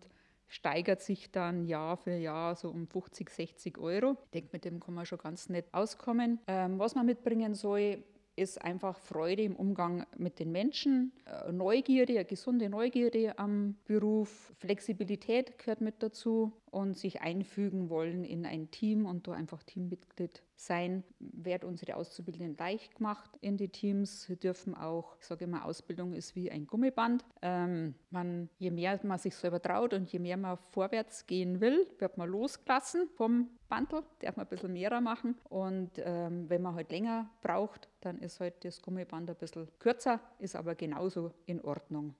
steigert 0.49 1.01
sich 1.01 1.31
dann 1.31 1.63
Jahr 1.63 1.95
für 1.95 2.17
Jahr 2.17 2.57
so 2.57 2.67
um 2.67 2.87
50, 2.87 3.29
60 3.29 3.77
Euro. 3.77 4.17
Ich 4.25 4.31
denke, 4.31 4.49
mit 4.51 4.65
dem 4.65 4.81
kann 4.81 4.95
man 4.95 5.05
schon 5.05 5.19
ganz 5.19 5.47
nett 5.47 5.73
auskommen. 5.73 6.41
Ähm, 6.45 6.77
was 6.77 6.93
man 6.93 7.05
mitbringen 7.05 7.55
soll, 7.55 8.03
ist 8.35 8.61
einfach 8.61 8.97
Freude 8.97 9.43
im 9.43 9.55
Umgang 9.55 10.05
mit 10.17 10.39
den 10.39 10.51
Menschen, 10.51 11.11
äh, 11.25 11.51
Neugierde, 11.51 12.25
gesunde 12.25 12.69
Neugierde 12.69 13.37
am 13.37 13.75
Beruf, 13.85 14.51
Flexibilität 14.57 15.57
gehört 15.57 15.81
mit 15.81 16.01
dazu 16.01 16.51
und 16.73 16.97
sich 16.97 17.21
einfügen 17.21 17.89
wollen 17.89 18.23
in 18.23 18.45
ein 18.45 18.71
Team 18.71 19.05
und 19.05 19.27
da 19.27 19.33
einfach 19.33 19.61
Teammitglied 19.61 20.41
sein, 20.55 21.03
wird 21.19 21.63
unsere 21.63 21.95
Auszubildenden 21.95 22.57
leicht 22.57 22.95
gemacht 22.95 23.29
in 23.41 23.57
die 23.57 23.69
Teams. 23.69 24.23
Sie 24.23 24.37
dürfen 24.37 24.73
auch, 24.73 25.15
ich 25.19 25.27
sage 25.27 25.45
immer, 25.45 25.65
Ausbildung 25.65 26.13
ist 26.13 26.35
wie 26.35 26.49
ein 26.49 26.65
Gummiband. 26.65 27.25
Ähm, 27.41 27.93
man, 28.09 28.49
je 28.57 28.71
mehr 28.71 28.99
man 29.03 29.19
sich 29.19 29.35
selber 29.35 29.61
traut 29.61 29.93
und 29.93 30.11
je 30.11 30.19
mehr 30.19 30.37
man 30.37 30.57
vorwärts 30.57 31.27
gehen 31.27 31.61
will, 31.61 31.87
wird 31.99 32.17
man 32.17 32.29
losgelassen 32.29 33.07
vom 33.15 33.49
Bandel, 33.69 34.03
darf 34.19 34.35
man 34.35 34.45
ein 34.45 34.49
bisschen 34.49 34.73
mehr 34.73 34.99
machen. 34.99 35.35
Und 35.49 35.91
ähm, 35.97 36.49
wenn 36.49 36.61
man 36.61 36.75
halt 36.75 36.91
länger 36.91 37.29
braucht, 37.41 37.87
dann 38.01 38.17
ist 38.17 38.39
halt 38.39 38.65
das 38.65 38.81
Gummiband 38.81 39.29
ein 39.29 39.35
bisschen 39.35 39.67
kürzer, 39.77 40.19
ist 40.39 40.55
aber 40.55 40.73
genauso 40.73 41.33
in 41.45 41.61
Ordnung. 41.61 42.15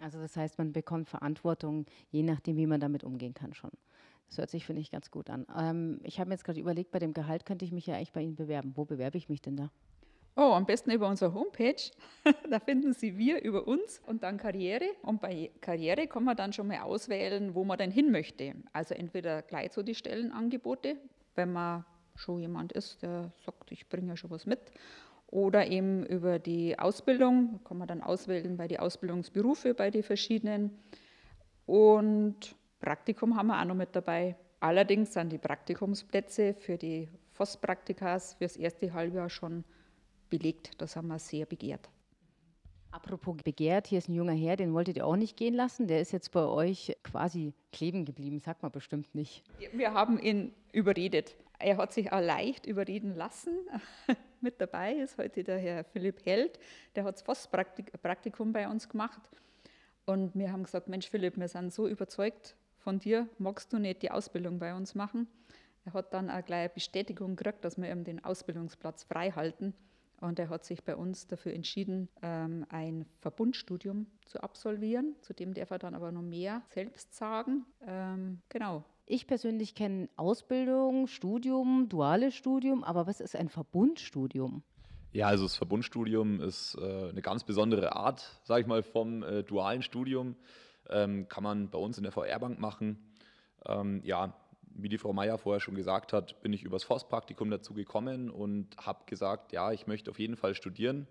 Also 0.00 0.18
das 0.18 0.36
heißt, 0.36 0.58
man 0.58 0.72
bekommt 0.72 1.08
Verantwortung, 1.08 1.86
je 2.10 2.22
nachdem, 2.22 2.56
wie 2.56 2.66
man 2.66 2.80
damit 2.80 3.04
umgehen 3.04 3.34
kann 3.34 3.54
schon. 3.54 3.70
Das 4.28 4.38
hört 4.38 4.50
sich, 4.50 4.66
finde 4.66 4.82
ich, 4.82 4.90
ganz 4.90 5.10
gut 5.10 5.30
an. 5.30 5.46
Ähm, 5.56 6.00
ich 6.02 6.18
habe 6.18 6.28
mir 6.28 6.34
jetzt 6.34 6.44
gerade 6.44 6.60
überlegt, 6.60 6.90
bei 6.90 6.98
dem 6.98 7.14
Gehalt 7.14 7.46
könnte 7.46 7.64
ich 7.64 7.72
mich 7.72 7.86
ja 7.86 7.94
eigentlich 7.94 8.12
bei 8.12 8.22
Ihnen 8.22 8.34
bewerben. 8.34 8.72
Wo 8.76 8.84
bewerbe 8.84 9.18
ich 9.18 9.28
mich 9.28 9.40
denn 9.40 9.56
da? 9.56 9.70
Oh, 10.38 10.52
am 10.52 10.66
besten 10.66 10.90
über 10.90 11.08
unsere 11.08 11.32
Homepage. 11.32 11.90
da 12.50 12.60
finden 12.60 12.92
Sie 12.92 13.16
wir 13.16 13.42
über 13.42 13.66
uns 13.66 14.02
und 14.06 14.22
dann 14.22 14.36
Karriere. 14.36 14.84
Und 15.02 15.20
bei 15.20 15.50
Karriere 15.60 16.06
kann 16.08 16.24
man 16.24 16.36
dann 16.36 16.52
schon 16.52 16.66
mal 16.66 16.80
auswählen, 16.80 17.54
wo 17.54 17.64
man 17.64 17.78
denn 17.78 17.90
hin 17.90 18.10
möchte. 18.10 18.54
Also 18.72 18.94
entweder 18.94 19.42
gleich 19.42 19.72
so 19.72 19.82
die 19.82 19.94
Stellenangebote, 19.94 20.96
wenn 21.36 21.52
man 21.52 21.84
schon 22.16 22.40
jemand 22.40 22.72
ist, 22.72 23.02
der 23.02 23.32
sagt, 23.44 23.72
ich 23.72 23.88
bringe 23.88 24.08
ja 24.08 24.16
schon 24.16 24.30
was 24.30 24.46
mit. 24.46 24.60
Oder 25.28 25.66
eben 25.66 26.06
über 26.06 26.38
die 26.38 26.78
Ausbildung, 26.78 27.60
kann 27.64 27.78
man 27.78 27.88
dann 27.88 28.02
auswählen 28.02 28.56
bei 28.56 28.68
den 28.68 28.78
Ausbildungsberufe, 28.78 29.74
bei 29.74 29.90
den 29.90 30.02
verschiedenen. 30.02 30.70
Und 31.66 32.54
Praktikum 32.80 33.36
haben 33.36 33.48
wir 33.48 33.60
auch 33.60 33.64
noch 33.64 33.74
mit 33.74 33.94
dabei. 33.96 34.36
Allerdings 34.60 35.12
sind 35.12 35.32
die 35.32 35.38
Praktikumsplätze 35.38 36.54
für 36.54 36.78
die 36.78 37.08
FOS-Praktikas 37.32 38.34
fürs 38.34 38.56
erste 38.56 38.92
Halbjahr 38.92 39.28
schon 39.28 39.64
belegt. 40.30 40.80
Das 40.80 40.96
haben 40.96 41.08
wir 41.08 41.18
sehr 41.18 41.46
begehrt. 41.46 41.90
Apropos 42.90 43.36
begehrt, 43.44 43.88
hier 43.88 43.98
ist 43.98 44.08
ein 44.08 44.14
junger 44.14 44.32
Herr, 44.32 44.56
den 44.56 44.72
wolltet 44.72 44.96
ihr 44.96 45.06
auch 45.06 45.16
nicht 45.16 45.36
gehen 45.36 45.52
lassen. 45.52 45.86
Der 45.86 46.00
ist 46.00 46.12
jetzt 46.12 46.30
bei 46.30 46.44
euch 46.44 46.96
quasi 47.02 47.52
kleben 47.72 48.06
geblieben, 48.06 48.38
sagt 48.38 48.62
man 48.62 48.72
bestimmt 48.72 49.14
nicht. 49.14 49.44
Wir 49.72 49.92
haben 49.92 50.18
ihn 50.18 50.54
überredet. 50.72 51.36
Er 51.58 51.76
hat 51.76 51.92
sich 51.92 52.12
auch 52.12 52.20
leicht 52.20 52.64
überreden 52.64 53.14
lassen. 53.14 53.52
Mit 54.46 54.60
dabei 54.60 54.92
ist 54.92 55.18
heute 55.18 55.42
der 55.42 55.58
Herr 55.58 55.82
Philipp 55.82 56.24
Held, 56.24 56.60
der 56.94 57.02
hat 57.02 57.16
das 57.16 57.22
FOS-Praktikum 57.22 58.52
bei 58.52 58.68
uns 58.68 58.88
gemacht. 58.88 59.28
Und 60.04 60.36
wir 60.36 60.52
haben 60.52 60.62
gesagt, 60.62 60.86
Mensch 60.86 61.10
Philipp, 61.10 61.36
wir 61.36 61.48
sind 61.48 61.72
so 61.72 61.88
überzeugt 61.88 62.54
von 62.76 63.00
dir, 63.00 63.28
magst 63.38 63.72
du 63.72 63.80
nicht 63.80 64.02
die 64.02 64.12
Ausbildung 64.12 64.60
bei 64.60 64.72
uns 64.72 64.94
machen? 64.94 65.26
Er 65.84 65.94
hat 65.94 66.14
dann 66.14 66.30
auch 66.30 66.44
gleich 66.44 66.70
Bestätigung 66.70 67.34
gekriegt, 67.34 67.64
dass 67.64 67.76
wir 67.76 67.90
ihm 67.90 68.04
den 68.04 68.24
Ausbildungsplatz 68.24 69.02
frei 69.02 69.32
halten. 69.32 69.74
Und 70.20 70.38
er 70.38 70.48
hat 70.48 70.64
sich 70.64 70.84
bei 70.84 70.94
uns 70.94 71.26
dafür 71.26 71.52
entschieden, 71.52 72.08
ähm, 72.22 72.66
ein 72.68 73.04
Verbundstudium 73.22 74.06
zu 74.26 74.40
absolvieren. 74.40 75.16
Zu 75.22 75.32
dem 75.32 75.54
darf 75.54 75.72
er 75.72 75.80
dann 75.80 75.96
aber 75.96 76.12
noch 76.12 76.22
mehr 76.22 76.62
selbst 76.68 77.16
sagen. 77.16 77.66
Ähm, 77.84 78.42
genau. 78.48 78.84
Ich 79.08 79.28
persönlich 79.28 79.76
kenne 79.76 80.08
Ausbildung, 80.16 81.06
Studium, 81.06 81.88
duales 81.88 82.34
Studium, 82.34 82.82
aber 82.82 83.06
was 83.06 83.20
ist 83.20 83.36
ein 83.36 83.48
Verbundstudium? 83.48 84.64
Ja, 85.12 85.28
also 85.28 85.44
das 85.44 85.54
Verbundstudium 85.54 86.40
ist 86.40 86.74
äh, 86.74 87.10
eine 87.10 87.22
ganz 87.22 87.44
besondere 87.44 87.94
Art, 87.94 88.40
sage 88.42 88.62
ich 88.62 88.66
mal, 88.66 88.82
vom 88.82 89.22
äh, 89.22 89.44
dualen 89.44 89.82
Studium. 89.82 90.34
Ähm, 90.90 91.28
kann 91.28 91.44
man 91.44 91.70
bei 91.70 91.78
uns 91.78 91.98
in 91.98 92.02
der 92.02 92.10
VR-Bank 92.10 92.58
machen. 92.58 92.98
Ähm, 93.64 94.00
ja, 94.04 94.34
wie 94.74 94.88
die 94.88 94.98
Frau 94.98 95.12
Meier 95.12 95.38
vorher 95.38 95.60
schon 95.60 95.76
gesagt 95.76 96.12
hat, 96.12 96.42
bin 96.42 96.52
ich 96.52 96.64
übers 96.64 96.82
Forstpraktikum 96.82 97.48
dazu 97.48 97.74
gekommen 97.74 98.28
und 98.28 98.76
habe 98.76 99.04
gesagt, 99.06 99.52
ja, 99.52 99.70
ich 99.70 99.86
möchte 99.86 100.10
auf 100.10 100.18
jeden 100.18 100.36
Fall 100.36 100.56
studieren. 100.56 101.06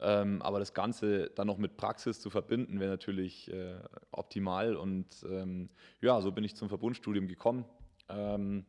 Ähm, 0.00 0.42
aber 0.42 0.58
das 0.58 0.74
Ganze 0.74 1.30
dann 1.30 1.46
noch 1.46 1.58
mit 1.58 1.76
Praxis 1.76 2.20
zu 2.20 2.30
verbinden, 2.30 2.80
wäre 2.80 2.90
natürlich 2.90 3.52
äh, 3.52 3.76
optimal. 4.10 4.76
Und 4.76 5.06
ähm, 5.28 5.68
ja, 6.00 6.20
so 6.20 6.32
bin 6.32 6.44
ich 6.44 6.56
zum 6.56 6.68
Verbundstudium 6.68 7.28
gekommen. 7.28 7.64
Ähm, 8.08 8.66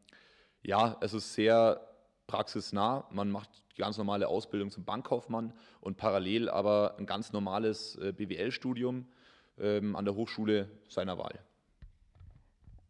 ja, 0.61 0.97
es 1.01 1.13
ist 1.13 1.33
sehr 1.33 1.81
praxisnah. 2.27 3.07
Man 3.11 3.31
macht 3.31 3.49
die 3.75 3.81
ganz 3.81 3.97
normale 3.97 4.27
Ausbildung 4.27 4.69
zum 4.69 4.85
Bankkaufmann 4.85 5.53
und 5.81 5.97
parallel 5.97 6.49
aber 6.49 6.95
ein 6.97 7.05
ganz 7.05 7.33
normales 7.33 7.95
äh, 7.97 8.13
BWL-Studium 8.13 9.07
ähm, 9.57 9.95
an 9.95 10.05
der 10.05 10.15
Hochschule 10.15 10.69
seiner 10.87 11.17
Wahl. 11.17 11.39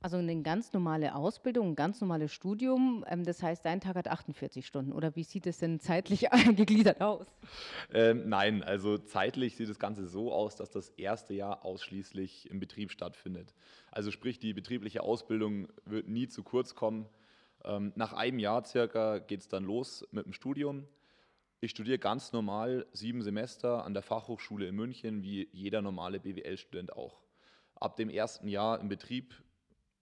Also 0.03 0.17
eine 0.17 0.41
ganz 0.41 0.73
normale 0.73 1.15
Ausbildung, 1.15 1.69
ein 1.69 1.75
ganz 1.75 2.01
normales 2.01 2.33
Studium. 2.33 3.05
Ähm, 3.07 3.23
das 3.23 3.41
heißt, 3.41 3.63
dein 3.63 3.79
Tag 3.79 3.95
hat 3.95 4.09
48 4.09 4.67
Stunden. 4.67 4.91
Oder 4.91 5.15
wie 5.15 5.23
sieht 5.23 5.47
es 5.47 5.59
denn 5.59 5.79
zeitlich 5.79 6.27
gegliedert 6.57 6.99
aus? 6.99 7.25
Ähm, 7.93 8.27
nein, 8.27 8.63
also 8.63 8.97
zeitlich 8.97 9.55
sieht 9.55 9.69
das 9.69 9.79
Ganze 9.79 10.05
so 10.05 10.33
aus, 10.33 10.57
dass 10.57 10.71
das 10.71 10.89
erste 10.89 11.33
Jahr 11.33 11.63
ausschließlich 11.63 12.51
im 12.51 12.59
Betrieb 12.59 12.91
stattfindet. 12.91 13.53
Also 13.91 14.11
sprich, 14.11 14.39
die 14.39 14.53
betriebliche 14.53 15.03
Ausbildung 15.03 15.69
wird 15.85 16.09
nie 16.09 16.27
zu 16.27 16.43
kurz 16.43 16.75
kommen. 16.75 17.07
Ähm, 17.63 17.93
nach 17.95 18.11
einem 18.11 18.39
Jahr 18.39 18.65
circa 18.65 19.19
geht 19.19 19.39
es 19.39 19.47
dann 19.47 19.63
los 19.63 20.05
mit 20.11 20.25
dem 20.25 20.33
Studium. 20.33 20.85
Ich 21.61 21.71
studiere 21.71 21.97
ganz 21.97 22.33
normal 22.33 22.85
sieben 22.91 23.21
Semester 23.21 23.85
an 23.85 23.93
der 23.93 24.03
Fachhochschule 24.03 24.67
in 24.67 24.75
München, 24.75 25.23
wie 25.23 25.47
jeder 25.53 25.81
normale 25.81 26.19
BWL-Student 26.19 26.91
auch. 26.91 27.23
Ab 27.75 27.95
dem 27.95 28.09
ersten 28.09 28.49
Jahr 28.49 28.81
im 28.81 28.89
Betrieb 28.89 29.33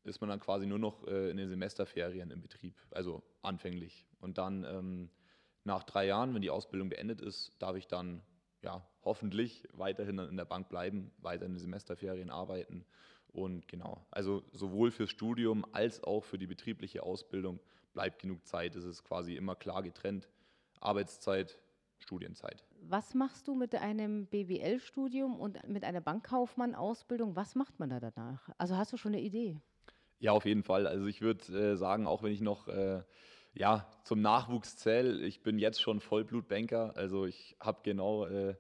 ist 0.04 0.22
man 0.22 0.30
dann 0.30 0.40
quasi 0.40 0.66
nur 0.66 0.80
noch 0.80 1.06
äh, 1.08 1.30
in 1.30 1.38
den 1.38 1.48
Semesterferien 1.48 2.32
im 2.32 2.42
Betrieb, 2.42 2.76
also 2.92 3.24
anfänglich. 3.42 4.06
Und 4.20 4.38
dann 4.38 4.64
ähm, 4.64 5.10
nach 5.64 5.84
drei 5.84 6.08
Jahren, 6.08 6.34
wenn 6.34 6.42
die 6.42 6.50
Ausbildung 6.50 6.90
beendet 6.90 7.22
ist, 7.22 7.56
darf 7.60 7.76
ich 7.76 7.88
dann 7.88 8.22
ja 8.62 8.86
hoffentlich 9.04 9.68
weiterhin 9.74 10.18
in 10.20 10.38
der 10.38 10.46
Bank 10.46 10.70
bleiben, 10.70 11.12
weiter 11.18 11.46
in 11.46 11.54
den 11.54 11.60
Semesterferien 11.60 12.30
arbeiten. 12.30 12.86
Und 13.28 13.68
genau, 13.68 14.06
also 14.12 14.44
sowohl 14.52 14.92
fürs 14.92 15.10
Studium 15.10 15.66
als 15.72 16.04
auch 16.04 16.24
für 16.24 16.38
die 16.38 16.48
betriebliche 16.48 17.04
Ausbildung 17.04 17.60
bleibt 17.94 18.22
genug 18.22 18.46
Zeit. 18.46 18.76
Es 18.76 18.84
ist 18.84 19.04
quasi 19.04 19.36
immer 19.36 19.56
klar 19.56 19.84
getrennt. 19.84 20.30
Arbeitszeit, 20.80 21.60
Studienzeit. 22.00 22.66
Was 22.82 23.14
machst 23.14 23.48
du 23.48 23.56
mit 23.56 23.76
einem 23.76 24.26
BWL-Studium 24.26 25.40
und 25.40 25.66
mit 25.68 25.84
einer 25.84 26.02
Bankkaufmann-Ausbildung? 26.02 27.36
Was 27.36 27.56
macht 27.56 27.80
man 27.80 27.90
da 27.90 28.00
danach? 28.00 28.50
Also 28.58 28.76
hast 28.76 28.92
du 28.92 28.98
schon 28.98 29.14
eine 29.14 29.22
Idee? 29.22 29.62
Ja, 30.22 30.34
auf 30.34 30.46
jeden 30.46 30.62
Fall. 30.64 30.86
Also 30.86 31.08
ich 31.08 31.22
würde 31.22 31.72
äh, 31.74 31.76
sagen, 31.78 32.06
auch 32.06 32.22
wenn 32.22 32.32
ich 32.32 32.42
noch 32.42 32.68
äh, 32.68 33.02
ja, 33.54 33.88
zum 34.04 34.22
Nachwuchs 34.22 34.78
zähle, 34.78 35.20
ich 35.26 35.42
bin 35.42 35.58
jetzt 35.58 35.82
schon 35.82 36.00
Vollblutbanker. 36.00 36.96
Also 36.96 37.26
ich 37.26 37.56
habe 37.60 37.80
genau 37.84 38.26
äh, 38.28 38.56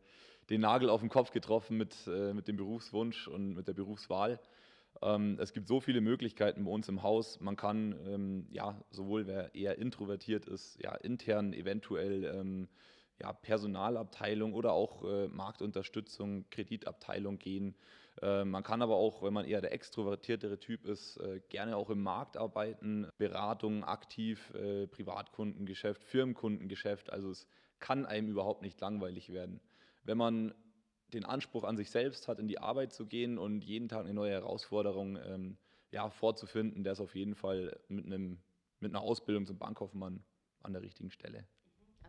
den 0.49 0.61
Nagel 0.61 0.89
auf 0.89 1.01
den 1.01 1.09
Kopf 1.09 1.29
getroffen 1.31 1.77
mit, 1.77 1.95
äh, 2.07 2.33
mit 2.33 2.47
dem 2.47 2.57
Berufswunsch 2.57 3.27
und 3.27 3.53
mit 3.53 3.67
der 3.67 3.73
Berufswahl. 3.73 4.39
Ähm, 5.03 5.37
es 5.39 5.53
gibt 5.53 5.67
so 5.67 5.79
viele 5.79 6.01
Möglichkeiten 6.01 6.65
bei 6.65 6.71
uns 6.71 6.89
im 6.89 7.03
Haus. 7.03 7.39
Man 7.39 7.57
kann 7.57 7.95
ähm, 8.07 8.47
ja 8.49 8.83
sowohl 8.89 9.27
wer 9.27 9.53
eher 9.53 9.77
introvertiert 9.77 10.47
ist, 10.47 10.79
ja 10.81 10.95
intern 10.95 11.53
eventuell 11.53 12.25
ähm, 12.25 12.69
ja, 13.21 13.33
Personalabteilung 13.33 14.53
oder 14.55 14.73
auch 14.73 15.03
äh, 15.05 15.27
Marktunterstützung, 15.27 16.45
Kreditabteilung 16.49 17.37
gehen. 17.37 17.75
Äh, 18.21 18.45
man 18.45 18.63
kann 18.63 18.81
aber 18.81 18.95
auch, 18.95 19.23
wenn 19.23 19.33
man 19.33 19.45
eher 19.45 19.61
der 19.61 19.73
extrovertiertere 19.73 20.59
Typ 20.59 20.85
ist, 20.85 21.17
äh, 21.17 21.41
gerne 21.49 21.77
auch 21.77 21.89
im 21.89 22.01
Markt 22.01 22.37
arbeiten, 22.37 23.07
Beratung 23.17 23.83
aktiv, 23.83 24.53
äh, 24.53 24.87
Privatkundengeschäft, 24.87 26.03
Firmenkundengeschäft. 26.03 27.11
Also 27.11 27.31
es 27.31 27.47
kann 27.79 28.05
einem 28.05 28.29
überhaupt 28.29 28.61
nicht 28.61 28.79
langweilig 28.81 29.31
werden. 29.31 29.59
Wenn 30.03 30.17
man 30.17 30.53
den 31.13 31.25
Anspruch 31.25 31.63
an 31.63 31.77
sich 31.77 31.91
selbst 31.91 32.27
hat, 32.27 32.39
in 32.39 32.47
die 32.47 32.59
Arbeit 32.59 32.93
zu 32.93 33.05
gehen 33.05 33.37
und 33.37 33.63
jeden 33.63 33.89
Tag 33.89 34.01
eine 34.01 34.13
neue 34.13 34.31
Herausforderung 34.31 35.17
ähm, 35.17 35.57
ja, 35.91 36.09
vorzufinden, 36.09 36.83
der 36.83 36.93
ist 36.93 37.01
auf 37.01 37.15
jeden 37.15 37.35
Fall 37.35 37.77
mit, 37.89 38.05
einem, 38.05 38.39
mit 38.79 38.91
einer 38.91 39.01
Ausbildung 39.01 39.45
zum 39.45 39.57
Bankkaufmann 39.57 40.23
an 40.61 40.73
der 40.73 40.81
richtigen 40.81 41.11
Stelle. 41.11 41.45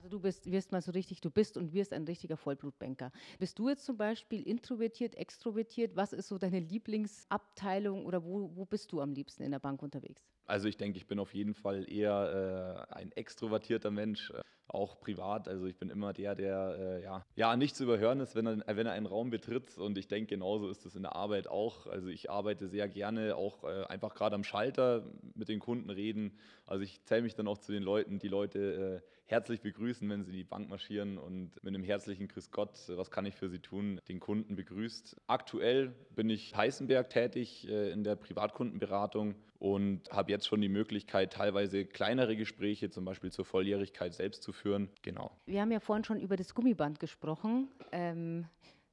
Also 0.03 0.09
du 0.09 0.19
bist, 0.19 0.51
wirst 0.51 0.73
mal 0.73 0.83
so 0.83 0.91
richtig, 0.91 1.21
du 1.21 1.31
bist 1.31 1.57
und 1.57 1.73
wirst 1.73 1.93
ein 1.93 2.03
richtiger 2.03 2.37
Vollblutbanker. 2.37 3.13
Bist 3.39 3.57
du 3.61 3.69
jetzt 3.69 3.85
zum 3.85 3.97
Beispiel 3.97 4.43
introvertiert, 4.43 5.15
extrovertiert? 5.15 5.95
Was 5.95 6.13
ist 6.13 6.27
so 6.27 6.39
deine 6.39 6.59
Lieblingsabteilung 6.59 8.05
oder 8.05 8.25
wo, 8.25 8.51
wo 8.57 8.65
bist 8.65 8.91
du 8.91 9.01
am 9.01 9.13
liebsten 9.13 9.45
in 9.45 9.53
der 9.53 9.61
Bank 9.61 9.81
unterwegs? 9.81 10.32
Also 10.47 10.69
ich 10.69 10.77
denke, 10.77 10.99
ich 10.99 11.07
bin 11.07 11.19
auf 11.19 11.35
jeden 11.35 11.55
Fall 11.55 11.91
eher 11.91 12.87
äh, 12.91 12.95
ein 12.95 13.13
extrovertierter 13.13 13.91
Mensch 13.91 14.33
auch 14.69 15.01
privat. 15.01 15.49
Also 15.49 15.67
ich 15.67 15.77
bin 15.77 15.91
immer 15.91 16.13
der, 16.13 16.35
der 16.35 16.77
äh, 16.79 17.03
ja, 17.03 17.25
ja 17.37 17.57
nicht 17.57 17.77
zu 17.77 17.85
überhören 17.85 18.21
ist, 18.21 18.35
wenn 18.35 18.47
er, 18.47 18.77
wenn 18.77 18.87
er 18.87 18.93
einen 18.93 19.07
Raum 19.07 19.31
betritt. 19.31 19.77
Und 19.79 19.99
ich 19.99 20.09
denke, 20.09 20.35
genauso 20.35 20.69
ist 20.69 20.87
es 20.87 20.95
in 20.95 21.03
der 21.03 21.15
Arbeit 21.15 21.49
auch. 21.49 21.87
Also 21.87 22.09
ich 22.09 22.31
arbeite 22.31 22.69
sehr 22.69 22.89
gerne 22.89 23.37
auch 23.37 23.65
äh, 23.65 23.85
einfach 23.85 24.15
gerade 24.15 24.35
am 24.35 24.45
Schalter 24.45 25.05
mit 25.35 25.49
den 25.49 25.61
Kunden 25.61 25.91
reden. 25.91 26.39
Also 26.67 26.83
ich 26.83 27.05
zähle 27.05 27.23
mich 27.23 27.35
dann 27.35 27.49
auch 27.49 27.59
zu 27.59 27.73
den 27.73 27.83
Leuten, 27.83 28.19
die 28.19 28.29
Leute 28.29 29.03
äh, 29.05 29.09
herzlich 29.27 29.61
begrüßen, 29.61 30.09
wenn 30.11 30.25
sie 30.25 30.31
in 30.31 30.37
die 30.37 30.45
Bank 30.45 30.69
marschieren 30.69 31.19
und 31.19 31.53
mit 31.63 31.75
einem 31.75 31.85
herzlichen 31.85 32.29
Grüß 32.29 32.51
Gott, 32.51 32.79
was 32.89 33.11
kann 33.11 33.25
ich 33.25 33.35
für 33.35 33.49
Sie 33.49 33.61
tun, 33.61 34.01
den 34.09 34.21
Kunden 34.21 34.57
begrüßt. 34.57 35.17
Aktuell 35.27 35.95
bin 36.15 36.29
ich 36.29 36.55
Heißenberg 36.55 37.09
tätig 37.09 37.69
äh, 37.69 37.91
in 37.91 38.05
der 38.05 38.17
Privatkundenberatung 38.17 39.35
und 39.63 40.11
habe 40.11 40.33
jetzt 40.33 40.49
schon 40.49 40.61
die 40.61 40.69
Möglichkeit, 40.69 41.35
teilweise 41.35 41.85
kleinere 41.85 42.35
Gespräche, 42.35 42.91
zum 42.91 43.05
Beispiel 43.05 43.31
zur 43.31 43.45
Volljährigkeit 43.45 44.13
selbst 44.13 44.43
zu 44.43 44.51
führen. 44.51 44.89
Genau. 45.03 45.31
Wir 45.47 45.61
haben 45.61 45.71
ja 45.71 45.79
vorhin 45.79 46.03
schon 46.03 46.19
über 46.19 46.35
das 46.35 46.53
Gummiband 46.53 46.99
gesprochen. 46.99 47.69
Ähm, 47.93 48.49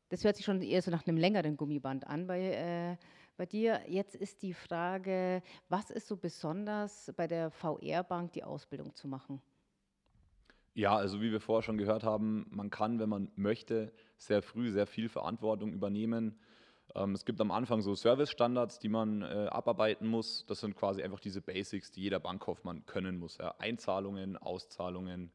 das 0.09 0.23
hört 0.23 0.35
sich 0.35 0.45
schon 0.45 0.61
eher 0.61 0.83
so 0.83 0.91
nach 0.91 1.07
einem 1.07 1.17
längeren 1.17 1.57
Gummiband 1.57 2.05
an 2.05 2.27
bei, 2.27 2.53
äh, 2.53 2.97
bei 3.35 3.47
dir. 3.47 3.81
Jetzt 3.87 4.13
ist 4.13 4.43
die 4.43 4.53
Frage, 4.53 5.41
was 5.69 5.89
ist 5.89 6.07
so 6.07 6.15
besonders 6.15 7.11
bei 7.17 7.25
der 7.25 7.49
VR-Bank 7.49 8.33
die 8.33 8.43
Ausbildung 8.43 8.93
zu 8.93 9.07
machen? 9.07 9.41
Ja, 10.75 10.95
also 10.95 11.19
wie 11.19 11.31
wir 11.31 11.41
vorher 11.41 11.63
schon 11.63 11.79
gehört 11.79 12.03
haben, 12.03 12.45
man 12.51 12.69
kann, 12.69 12.99
wenn 12.99 13.09
man 13.09 13.31
möchte, 13.35 13.91
sehr 14.17 14.43
früh 14.43 14.69
sehr 14.69 14.85
viel 14.85 15.09
Verantwortung 15.09 15.73
übernehmen. 15.73 16.37
Ähm, 16.95 17.13
es 17.13 17.25
gibt 17.25 17.39
am 17.41 17.51
Anfang 17.51 17.81
so 17.81 17.95
Service-Standards, 17.95 18.79
die 18.79 18.89
man 18.89 19.21
äh, 19.21 19.47
abarbeiten 19.49 20.07
muss. 20.07 20.45
Das 20.47 20.59
sind 20.59 20.75
quasi 20.75 21.03
einfach 21.03 21.19
diese 21.19 21.41
Basics, 21.41 21.91
die 21.91 22.01
jeder 22.01 22.19
Bankkaufmann 22.19 22.85
können 22.85 23.17
muss. 23.17 23.37
Ja. 23.37 23.55
Einzahlungen, 23.59 24.37
Auszahlungen. 24.37 25.31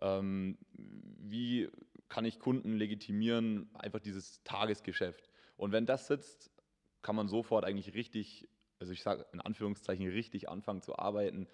Ähm, 0.00 0.58
wie 0.72 1.68
kann 2.08 2.24
ich 2.24 2.38
Kunden 2.38 2.74
legitimieren? 2.74 3.70
Einfach 3.74 4.00
dieses 4.00 4.42
Tagesgeschäft. 4.44 5.28
Und 5.56 5.72
wenn 5.72 5.86
das 5.86 6.06
sitzt, 6.06 6.50
kann 7.02 7.16
man 7.16 7.28
sofort 7.28 7.64
eigentlich 7.64 7.94
richtig, 7.94 8.48
also 8.78 8.92
ich 8.92 9.02
sage 9.02 9.26
in 9.32 9.40
Anführungszeichen, 9.40 10.06
richtig 10.08 10.48
anfangen 10.48 10.82
zu 10.82 10.98
arbeiten 10.98 11.46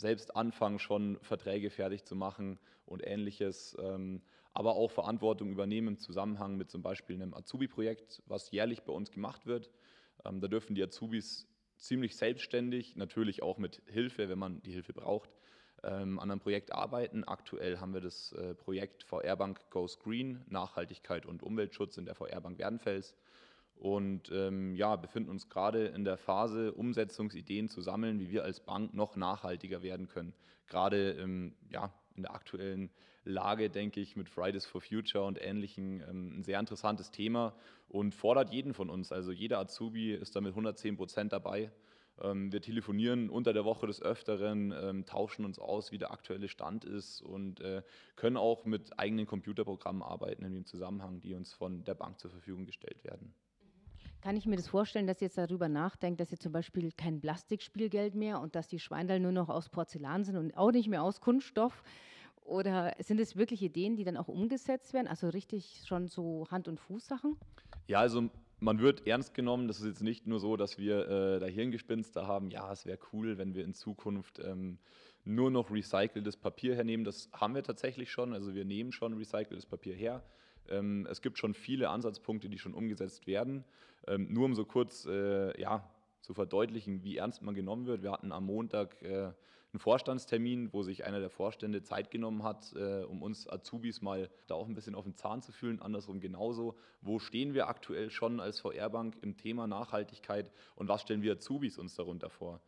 selbst 0.00 0.34
anfangen, 0.34 0.78
schon 0.78 1.18
Verträge 1.22 1.70
fertig 1.70 2.04
zu 2.04 2.16
machen 2.16 2.58
und 2.86 3.06
ähnliches, 3.06 3.76
ähm, 3.80 4.22
aber 4.52 4.74
auch 4.74 4.90
Verantwortung 4.90 5.50
übernehmen 5.50 5.88
im 5.88 5.98
Zusammenhang 5.98 6.56
mit 6.56 6.70
zum 6.70 6.82
Beispiel 6.82 7.16
einem 7.16 7.34
Azubi-Projekt, 7.34 8.22
was 8.26 8.50
jährlich 8.50 8.82
bei 8.82 8.92
uns 8.92 9.10
gemacht 9.10 9.46
wird. 9.46 9.70
Ähm, 10.24 10.40
da 10.40 10.48
dürfen 10.48 10.74
die 10.74 10.82
Azubis 10.82 11.46
ziemlich 11.76 12.16
selbstständig, 12.16 12.96
natürlich 12.96 13.42
auch 13.42 13.58
mit 13.58 13.82
Hilfe, 13.86 14.28
wenn 14.28 14.38
man 14.38 14.60
die 14.62 14.72
Hilfe 14.72 14.92
braucht, 14.92 15.30
ähm, 15.82 16.18
an 16.18 16.30
einem 16.30 16.40
Projekt 16.40 16.72
arbeiten. 16.72 17.24
Aktuell 17.24 17.78
haben 17.78 17.94
wir 17.94 18.00
das 18.00 18.32
äh, 18.32 18.54
Projekt 18.54 19.04
VR 19.04 19.36
Bank 19.36 19.70
Goes 19.70 19.98
Green, 19.98 20.44
Nachhaltigkeit 20.48 21.26
und 21.26 21.42
Umweltschutz 21.42 21.96
in 21.96 22.04
der 22.04 22.14
VR 22.14 22.40
Bank 22.40 22.58
Werdenfels 22.58 23.14
und 23.80 24.30
ähm, 24.30 24.74
ja, 24.74 24.96
befinden 24.96 25.30
uns 25.30 25.48
gerade 25.48 25.86
in 25.86 26.04
der 26.04 26.18
Phase, 26.18 26.72
Umsetzungsideen 26.72 27.68
zu 27.68 27.80
sammeln, 27.80 28.20
wie 28.20 28.30
wir 28.30 28.44
als 28.44 28.60
Bank 28.60 28.92
noch 28.92 29.16
nachhaltiger 29.16 29.82
werden 29.82 30.06
können. 30.06 30.34
Gerade 30.66 31.12
ähm, 31.12 31.56
ja, 31.70 31.90
in 32.20 32.24
der 32.24 32.34
aktuellen 32.34 32.90
Lage, 33.24 33.70
denke 33.70 34.00
ich, 34.00 34.14
mit 34.14 34.28
Fridays 34.28 34.66
for 34.66 34.80
Future 34.80 35.24
und 35.24 35.40
Ähnlichem 35.40 36.02
ähm, 36.02 36.38
ein 36.38 36.44
sehr 36.44 36.60
interessantes 36.60 37.10
Thema 37.10 37.54
und 37.88 38.14
fordert 38.14 38.50
jeden 38.50 38.74
von 38.74 38.90
uns. 38.90 39.10
Also 39.10 39.32
jeder 39.32 39.58
Azubi 39.58 40.12
ist 40.12 40.36
da 40.36 40.40
mit 40.40 40.52
110 40.52 40.96
Prozent 40.96 41.32
dabei. 41.32 41.72
Ähm, 42.20 42.52
wir 42.52 42.60
telefonieren 42.60 43.30
unter 43.30 43.52
der 43.52 43.64
Woche 43.64 43.86
des 43.86 44.02
Öfteren, 44.02 44.72
ähm, 44.72 45.06
tauschen 45.06 45.44
uns 45.44 45.58
aus, 45.58 45.92
wie 45.92 45.98
der 45.98 46.10
aktuelle 46.10 46.48
Stand 46.48 46.84
ist 46.84 47.22
und 47.22 47.60
äh, 47.60 47.82
können 48.16 48.36
auch 48.36 48.66
mit 48.66 48.98
eigenen 48.98 49.26
Computerprogrammen 49.26 50.02
arbeiten 50.02 50.44
in 50.44 50.52
dem 50.52 50.66
Zusammenhang, 50.66 51.20
die 51.20 51.34
uns 51.34 51.52
von 51.52 51.84
der 51.84 51.94
Bank 51.94 52.20
zur 52.20 52.30
Verfügung 52.30 52.66
gestellt 52.66 53.02
werden. 53.04 53.34
Kann 54.22 54.36
ich 54.36 54.44
mir 54.44 54.56
das 54.56 54.68
vorstellen, 54.68 55.06
dass 55.06 55.22
ihr 55.22 55.26
jetzt 55.26 55.38
darüber 55.38 55.68
nachdenkt, 55.68 56.20
dass 56.20 56.30
ihr 56.30 56.38
zum 56.38 56.52
Beispiel 56.52 56.92
kein 56.92 57.20
Plastikspielgeld 57.20 58.14
mehr 58.14 58.40
und 58.40 58.54
dass 58.54 58.68
die 58.68 58.78
Schweindel 58.78 59.18
nur 59.18 59.32
noch 59.32 59.48
aus 59.48 59.70
Porzellan 59.70 60.24
sind 60.24 60.36
und 60.36 60.56
auch 60.56 60.72
nicht 60.72 60.88
mehr 60.88 61.02
aus 61.02 61.20
Kunststoff? 61.20 61.82
Oder 62.44 62.94
sind 62.98 63.18
es 63.18 63.36
wirklich 63.36 63.62
Ideen, 63.62 63.96
die 63.96 64.04
dann 64.04 64.16
auch 64.16 64.28
umgesetzt 64.28 64.92
werden? 64.92 65.06
Also 65.06 65.28
richtig 65.28 65.84
schon 65.86 66.08
so 66.08 66.46
Hand- 66.50 66.68
und 66.68 66.80
Fußsachen? 66.80 67.36
Ja, 67.86 68.00
also 68.00 68.28
man 68.58 68.80
wird 68.80 69.06
ernst 69.06 69.32
genommen. 69.32 69.68
Das 69.68 69.80
ist 69.80 69.86
jetzt 69.86 70.02
nicht 70.02 70.26
nur 70.26 70.38
so, 70.38 70.56
dass 70.56 70.76
wir 70.76 71.08
äh, 71.08 71.40
da 71.40 71.46
Hirngespinste 71.46 72.26
haben. 72.26 72.50
Ja, 72.50 72.70
es 72.72 72.84
wäre 72.84 72.98
cool, 73.12 73.38
wenn 73.38 73.54
wir 73.54 73.64
in 73.64 73.72
Zukunft 73.72 74.38
ähm, 74.40 74.78
nur 75.24 75.50
noch 75.50 75.70
recyceltes 75.70 76.36
Papier 76.36 76.74
hernehmen. 76.74 77.04
Das 77.04 77.30
haben 77.32 77.54
wir 77.54 77.62
tatsächlich 77.62 78.10
schon. 78.10 78.34
Also 78.34 78.54
wir 78.54 78.66
nehmen 78.66 78.92
schon 78.92 79.14
recyceltes 79.14 79.64
Papier 79.64 79.94
her. 79.94 80.22
Ähm, 80.68 81.06
es 81.10 81.22
gibt 81.22 81.38
schon 81.38 81.54
viele 81.54 81.90
Ansatzpunkte, 81.90 82.48
die 82.48 82.58
schon 82.58 82.74
umgesetzt 82.74 83.26
werden. 83.26 83.64
Ähm, 84.06 84.32
nur 84.32 84.44
um 84.46 84.54
so 84.54 84.64
kurz 84.64 85.06
äh, 85.06 85.60
ja, 85.60 85.88
zu 86.20 86.34
verdeutlichen, 86.34 87.02
wie 87.02 87.16
ernst 87.16 87.42
man 87.42 87.54
genommen 87.54 87.86
wird. 87.86 88.02
Wir 88.02 88.12
hatten 88.12 88.32
am 88.32 88.46
Montag 88.46 89.02
äh, 89.02 89.32
einen 89.72 89.78
Vorstandstermin, 89.78 90.72
wo 90.72 90.82
sich 90.82 91.04
einer 91.04 91.20
der 91.20 91.30
Vorstände 91.30 91.82
Zeit 91.82 92.10
genommen 92.10 92.42
hat, 92.42 92.72
äh, 92.74 93.04
um 93.04 93.22
uns 93.22 93.48
Azubis 93.48 94.02
mal 94.02 94.28
da 94.46 94.54
auch 94.54 94.66
ein 94.66 94.74
bisschen 94.74 94.94
auf 94.94 95.04
den 95.04 95.14
Zahn 95.14 95.42
zu 95.42 95.52
fühlen. 95.52 95.80
Andersrum 95.80 96.20
genauso. 96.20 96.76
Wo 97.02 97.18
stehen 97.18 97.54
wir 97.54 97.68
aktuell 97.68 98.10
schon 98.10 98.40
als 98.40 98.60
VR-Bank 98.60 99.18
im 99.22 99.36
Thema 99.36 99.66
Nachhaltigkeit 99.66 100.50
und 100.74 100.88
was 100.88 101.02
stellen 101.02 101.22
wir 101.22 101.32
Azubis 101.32 101.78
uns 101.78 101.94
darunter 101.94 102.30
vor? 102.30 102.60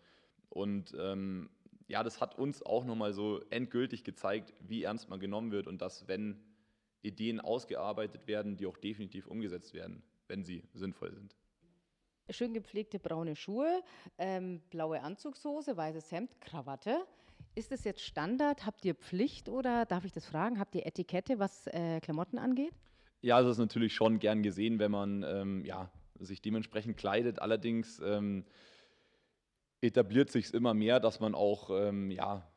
Und 0.48 0.94
ähm, 0.98 1.50
ja, 1.88 2.02
das 2.02 2.20
hat 2.20 2.38
uns 2.38 2.62
auch 2.62 2.84
nochmal 2.84 3.12
so 3.12 3.40
endgültig 3.50 4.04
gezeigt, 4.04 4.54
wie 4.60 4.84
ernst 4.84 5.10
man 5.10 5.18
genommen 5.18 5.50
wird 5.50 5.66
und 5.66 5.82
dass, 5.82 6.06
wenn 6.06 6.40
Ideen 7.02 7.40
ausgearbeitet 7.40 8.26
werden, 8.26 8.56
die 8.56 8.66
auch 8.66 8.76
definitiv 8.76 9.26
umgesetzt 9.26 9.74
werden, 9.74 10.02
wenn 10.28 10.44
sie 10.44 10.64
sinnvoll 10.72 11.12
sind. 11.12 11.36
Schön 12.30 12.54
gepflegte 12.54 12.98
braune 12.98 13.36
Schuhe, 13.36 13.82
ähm, 14.16 14.60
blaue 14.70 15.02
Anzugshose, 15.02 15.76
weißes 15.76 16.10
Hemd, 16.12 16.40
Krawatte. 16.40 17.04
Ist 17.54 17.72
das 17.72 17.84
jetzt 17.84 18.00
Standard? 18.00 18.64
Habt 18.64 18.84
ihr 18.84 18.94
Pflicht 18.94 19.48
oder 19.48 19.84
darf 19.84 20.04
ich 20.04 20.12
das 20.12 20.24
fragen? 20.24 20.58
Habt 20.58 20.74
ihr 20.74 20.86
Etikette, 20.86 21.38
was 21.38 21.66
äh, 21.66 22.00
Klamotten 22.00 22.38
angeht? 22.38 22.72
Ja, 23.20 23.40
das 23.42 23.52
ist 23.52 23.58
natürlich 23.58 23.94
schon 23.94 24.18
gern 24.18 24.42
gesehen, 24.42 24.78
wenn 24.78 24.90
man 24.90 25.22
ähm, 25.24 25.64
ja, 25.64 25.90
sich 26.18 26.40
dementsprechend 26.40 26.96
kleidet. 26.96 27.40
Allerdings 27.40 28.00
ähm, 28.00 28.44
etabliert 29.80 30.30
sich 30.30 30.54
immer 30.54 30.74
mehr, 30.74 31.00
dass 31.00 31.20
man 31.20 31.34
auch 31.34 31.70
ähm, 31.70 32.10
ja, 32.10 32.48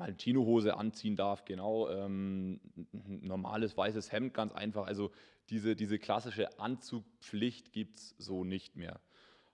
mal 0.00 0.08
eine 0.08 0.16
Chinohose 0.18 0.76
anziehen 0.76 1.14
darf, 1.14 1.44
genau. 1.44 1.88
Ähm, 1.88 2.60
ein 2.92 3.20
normales 3.22 3.76
weißes 3.76 4.10
Hemd, 4.10 4.34
ganz 4.34 4.52
einfach. 4.52 4.86
Also 4.86 5.12
diese, 5.50 5.76
diese 5.76 5.98
klassische 5.98 6.58
Anzugpflicht 6.58 7.72
gibt 7.72 7.98
es 7.98 8.14
so 8.18 8.42
nicht 8.42 8.76
mehr. 8.76 9.00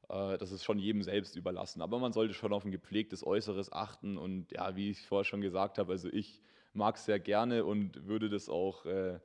Äh, 0.08 0.38
das 0.38 0.52
ist 0.52 0.64
schon 0.64 0.78
jedem 0.78 1.02
selbst 1.02 1.36
überlassen. 1.36 1.82
Aber 1.82 1.98
man 1.98 2.12
sollte 2.12 2.32
schon 2.32 2.52
auf 2.52 2.64
ein 2.64 2.70
gepflegtes 2.70 3.26
Äußeres 3.26 3.72
achten. 3.72 4.16
Und 4.16 4.52
ja, 4.52 4.76
wie 4.76 4.90
ich 4.90 5.00
vorher 5.02 5.24
schon 5.24 5.40
gesagt 5.40 5.78
habe, 5.78 5.92
also 5.92 6.08
ich 6.08 6.40
mag 6.72 6.96
es 6.96 7.04
sehr 7.04 7.18
gerne 7.18 7.64
und 7.64 8.06
würde 8.06 8.30
das 8.30 8.48
auch 8.48 8.86
äh, 8.86 9.18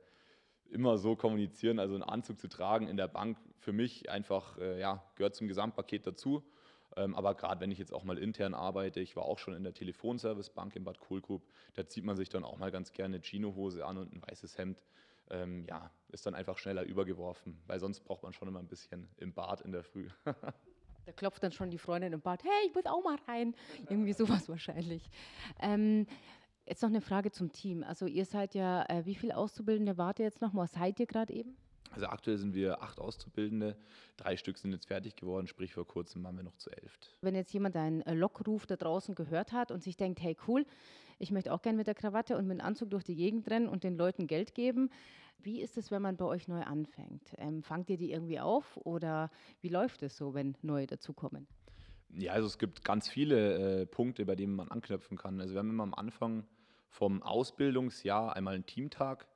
immer 0.70 0.98
so 0.98 1.14
kommunizieren. 1.14 1.78
Also 1.78 1.94
einen 1.94 2.02
Anzug 2.02 2.40
zu 2.40 2.48
tragen 2.48 2.88
in 2.88 2.96
der 2.96 3.08
Bank 3.08 3.38
für 3.58 3.72
mich 3.72 4.10
einfach, 4.10 4.58
äh, 4.58 4.80
ja, 4.80 5.04
gehört 5.14 5.36
zum 5.36 5.46
Gesamtpaket 5.46 6.04
dazu. 6.04 6.42
Ähm, 6.96 7.14
aber 7.14 7.34
gerade 7.34 7.60
wenn 7.60 7.70
ich 7.70 7.78
jetzt 7.78 7.92
auch 7.92 8.04
mal 8.04 8.18
intern 8.18 8.54
arbeite, 8.54 9.00
ich 9.00 9.16
war 9.16 9.24
auch 9.24 9.38
schon 9.38 9.54
in 9.54 9.64
der 9.64 9.74
Telefonservicebank 9.74 10.76
in 10.76 10.84
Bad 10.84 11.00
Kohlgrub, 11.00 11.42
da 11.74 11.86
zieht 11.86 12.04
man 12.04 12.16
sich 12.16 12.28
dann 12.28 12.44
auch 12.44 12.58
mal 12.58 12.70
ganz 12.70 12.92
gerne 12.92 13.16
eine 13.16 13.22
Chino-Hose 13.22 13.86
an 13.86 13.98
und 13.98 14.12
ein 14.12 14.22
weißes 14.22 14.58
Hemd. 14.58 14.84
Ähm, 15.30 15.64
ja, 15.68 15.90
ist 16.08 16.26
dann 16.26 16.34
einfach 16.34 16.58
schneller 16.58 16.82
übergeworfen, 16.82 17.58
weil 17.66 17.78
sonst 17.78 18.00
braucht 18.00 18.22
man 18.22 18.32
schon 18.32 18.48
immer 18.48 18.58
ein 18.58 18.68
bisschen 18.68 19.08
im 19.16 19.32
Bad 19.32 19.62
in 19.62 19.72
der 19.72 19.82
Früh. 19.82 20.08
da 21.06 21.12
klopft 21.12 21.42
dann 21.42 21.52
schon 21.52 21.70
die 21.70 21.78
Freundin 21.78 22.12
im 22.12 22.20
Bad, 22.20 22.42
hey, 22.44 22.68
ich 22.68 22.74
muss 22.74 22.86
auch 22.86 23.02
mal 23.02 23.18
rein. 23.26 23.54
Irgendwie 23.88 24.12
sowas 24.12 24.48
wahrscheinlich. 24.48 25.08
Ähm, 25.60 26.06
jetzt 26.66 26.82
noch 26.82 26.90
eine 26.90 27.00
Frage 27.00 27.30
zum 27.30 27.52
Team. 27.52 27.82
Also 27.82 28.06
ihr 28.06 28.24
seid 28.26 28.54
ja, 28.54 28.84
äh, 28.88 29.06
wie 29.06 29.14
viele 29.14 29.36
Auszubildende 29.36 29.96
wart 29.96 30.18
ihr 30.18 30.26
jetzt 30.26 30.42
noch? 30.42 30.54
Was 30.54 30.72
seid 30.72 31.00
ihr 31.00 31.06
gerade 31.06 31.32
eben? 31.32 31.56
Also 31.92 32.06
aktuell 32.06 32.38
sind 32.38 32.54
wir 32.54 32.82
acht 32.82 32.98
Auszubildende, 32.98 33.76
drei 34.16 34.36
Stück 34.36 34.58
sind 34.58 34.72
jetzt 34.72 34.86
fertig 34.86 35.14
geworden, 35.16 35.46
sprich 35.46 35.74
vor 35.74 35.86
kurzem 35.86 36.24
waren 36.24 36.36
wir 36.36 36.42
noch 36.42 36.56
zu 36.56 36.70
elf. 36.70 36.98
Wenn 37.20 37.34
jetzt 37.34 37.52
jemand 37.52 37.76
einen 37.76 38.00
äh, 38.02 38.14
Lockruf 38.14 38.66
da 38.66 38.76
draußen 38.76 39.14
gehört 39.14 39.52
hat 39.52 39.70
und 39.70 39.82
sich 39.82 39.96
denkt, 39.96 40.20
hey 40.22 40.36
cool, 40.48 40.64
ich 41.18 41.30
möchte 41.30 41.52
auch 41.52 41.62
gerne 41.62 41.76
mit 41.78 41.86
der 41.86 41.94
Krawatte 41.94 42.36
und 42.36 42.46
mit 42.46 42.58
dem 42.58 42.64
Anzug 42.64 42.90
durch 42.90 43.04
die 43.04 43.14
Gegend 43.14 43.48
rennen 43.48 43.68
und 43.68 43.84
den 43.84 43.96
Leuten 43.96 44.26
Geld 44.26 44.54
geben, 44.54 44.90
wie 45.38 45.60
ist 45.60 45.76
es, 45.76 45.90
wenn 45.90 46.02
man 46.02 46.16
bei 46.16 46.24
euch 46.24 46.48
neu 46.48 46.62
anfängt? 46.62 47.34
Ähm, 47.38 47.62
fangt 47.62 47.90
ihr 47.90 47.96
die 47.96 48.12
irgendwie 48.12 48.40
auf 48.40 48.76
oder 48.78 49.30
wie 49.60 49.68
läuft 49.68 50.02
es 50.02 50.16
so, 50.16 50.34
wenn 50.34 50.56
neue 50.62 50.86
dazukommen? 50.86 51.46
Ja, 52.14 52.32
also 52.32 52.46
es 52.46 52.58
gibt 52.58 52.84
ganz 52.84 53.08
viele 53.08 53.82
äh, 53.82 53.86
Punkte, 53.86 54.24
bei 54.24 54.36
denen 54.36 54.54
man 54.54 54.68
anknüpfen 54.68 55.16
kann. 55.16 55.40
Also 55.40 55.54
wir 55.54 55.58
haben 55.58 55.70
immer 55.70 55.82
am 55.82 55.94
Anfang 55.94 56.46
vom 56.88 57.22
Ausbildungsjahr 57.22 58.36
einmal 58.36 58.54
einen 58.54 58.66
Teamtag, 58.66 59.26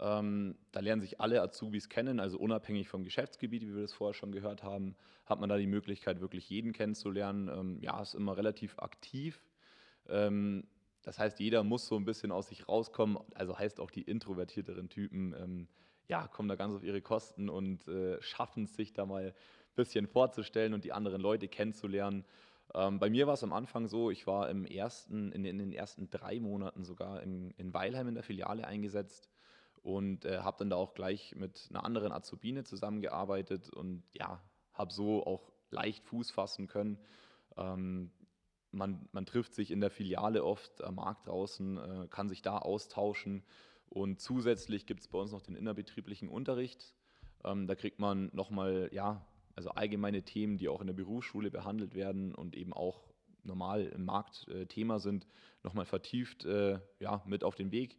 ähm, 0.00 0.56
da 0.72 0.80
lernen 0.80 1.02
sich 1.02 1.20
alle 1.20 1.42
Azubis 1.42 1.90
kennen, 1.90 2.20
also 2.20 2.38
unabhängig 2.38 2.88
vom 2.88 3.04
Geschäftsgebiet, 3.04 3.62
wie 3.62 3.74
wir 3.74 3.82
das 3.82 3.92
vorher 3.92 4.14
schon 4.14 4.32
gehört 4.32 4.62
haben, 4.62 4.96
hat 5.26 5.40
man 5.40 5.50
da 5.50 5.58
die 5.58 5.66
Möglichkeit, 5.66 6.20
wirklich 6.20 6.48
jeden 6.48 6.72
kennenzulernen. 6.72 7.48
Ähm, 7.48 7.78
ja, 7.82 8.00
ist 8.00 8.14
immer 8.14 8.36
relativ 8.36 8.78
aktiv. 8.78 9.42
Ähm, 10.08 10.64
das 11.02 11.18
heißt, 11.18 11.38
jeder 11.38 11.62
muss 11.64 11.86
so 11.86 11.96
ein 11.96 12.04
bisschen 12.06 12.32
aus 12.32 12.48
sich 12.48 12.66
rauskommen. 12.66 13.18
Also 13.34 13.58
heißt 13.58 13.78
auch 13.78 13.90
die 13.90 14.02
introvertierteren 14.02 14.88
Typen, 14.88 15.34
ähm, 15.38 15.68
ja, 16.08 16.26
kommen 16.28 16.48
da 16.48 16.56
ganz 16.56 16.74
auf 16.74 16.82
ihre 16.82 17.02
Kosten 17.02 17.48
und 17.50 17.86
äh, 17.86 18.20
schaffen 18.22 18.64
es 18.64 18.74
sich 18.74 18.92
da 18.94 19.04
mal 19.04 19.26
ein 19.26 19.34
bisschen 19.76 20.06
vorzustellen 20.06 20.72
und 20.72 20.84
die 20.84 20.92
anderen 20.92 21.20
Leute 21.20 21.46
kennenzulernen. 21.46 22.24
Ähm, 22.74 22.98
bei 22.98 23.10
mir 23.10 23.26
war 23.26 23.34
es 23.34 23.44
am 23.44 23.52
Anfang 23.52 23.86
so, 23.86 24.10
ich 24.10 24.26
war 24.26 24.48
im 24.48 24.64
ersten, 24.64 25.30
in, 25.32 25.44
in 25.44 25.58
den 25.58 25.72
ersten 25.72 26.08
drei 26.08 26.40
Monaten 26.40 26.84
sogar 26.84 27.22
in, 27.22 27.50
in 27.58 27.74
Weilheim 27.74 28.08
in 28.08 28.14
der 28.14 28.24
Filiale 28.24 28.66
eingesetzt 28.66 29.28
und 29.82 30.24
äh, 30.24 30.38
habe 30.38 30.58
dann 30.58 30.70
da 30.70 30.76
auch 30.76 30.94
gleich 30.94 31.34
mit 31.36 31.68
einer 31.70 31.84
anderen 31.84 32.12
Azubine 32.12 32.64
zusammengearbeitet 32.64 33.70
und 33.70 34.02
ja, 34.12 34.42
habe 34.74 34.92
so 34.92 35.24
auch 35.26 35.52
leicht 35.70 36.04
Fuß 36.04 36.30
fassen 36.30 36.66
können. 36.66 36.98
Ähm, 37.56 38.10
man, 38.72 39.08
man, 39.12 39.26
trifft 39.26 39.54
sich 39.54 39.70
in 39.70 39.80
der 39.80 39.90
Filiale 39.90 40.44
oft 40.44 40.82
am 40.84 40.96
Markt 40.96 41.26
draußen, 41.26 41.78
äh, 41.78 42.08
kann 42.08 42.28
sich 42.28 42.42
da 42.42 42.58
austauschen 42.58 43.42
und 43.88 44.20
zusätzlich 44.20 44.86
gibt 44.86 45.00
es 45.00 45.08
bei 45.08 45.18
uns 45.18 45.32
noch 45.32 45.42
den 45.42 45.56
innerbetrieblichen 45.56 46.28
Unterricht. 46.28 46.94
Ähm, 47.44 47.66
da 47.66 47.74
kriegt 47.74 47.98
man 47.98 48.30
nochmal, 48.32 48.90
ja, 48.92 49.26
also 49.56 49.70
allgemeine 49.70 50.22
Themen, 50.22 50.58
die 50.58 50.68
auch 50.68 50.80
in 50.80 50.86
der 50.86 50.94
Berufsschule 50.94 51.50
behandelt 51.50 51.94
werden 51.94 52.34
und 52.34 52.54
eben 52.54 52.72
auch 52.72 53.02
normal 53.42 53.86
im 53.86 54.04
Markt 54.04 54.46
äh, 54.48 54.66
Thema 54.66 55.00
sind, 55.00 55.26
nochmal 55.62 55.86
vertieft 55.86 56.44
äh, 56.44 56.78
ja, 57.00 57.22
mit 57.26 57.42
auf 57.42 57.56
den 57.56 57.72
Weg 57.72 57.98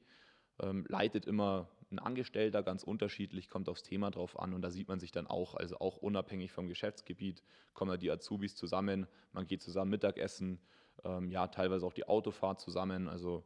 ähm, 0.62 0.86
leitet 0.88 1.26
immer 1.26 1.68
ein 1.92 2.00
Angestellter, 2.00 2.64
ganz 2.64 2.84
unterschiedlich, 2.84 3.50
kommt 3.50 3.68
aufs 3.68 3.84
Thema 3.84 4.12
drauf 4.12 4.40
an 4.40 4.54
und 4.54 4.62
da 4.62 4.72
sieht 4.72 4.88
man 4.88 5.00
sich 5.00 5.12
dann 5.12 5.28
auch, 5.28 5.56
also 5.56 5.78
auch 5.80 5.98
unabhängig 5.98 6.52
vom 6.52 6.68
Geschäftsgebiet, 6.68 7.44
kommen 7.74 7.92
da 7.92 7.98
die 7.98 8.10
Azubis 8.10 8.56
zusammen, 8.56 9.08
man 9.34 9.46
geht 9.46 9.62
zusammen 9.62 9.92
Mittagessen, 9.92 10.60
ähm, 11.04 11.30
ja, 11.30 11.48
teilweise 11.48 11.86
auch 11.86 11.94
die 11.94 12.08
Autofahrt 12.08 12.62
zusammen, 12.62 13.10
also 13.10 13.44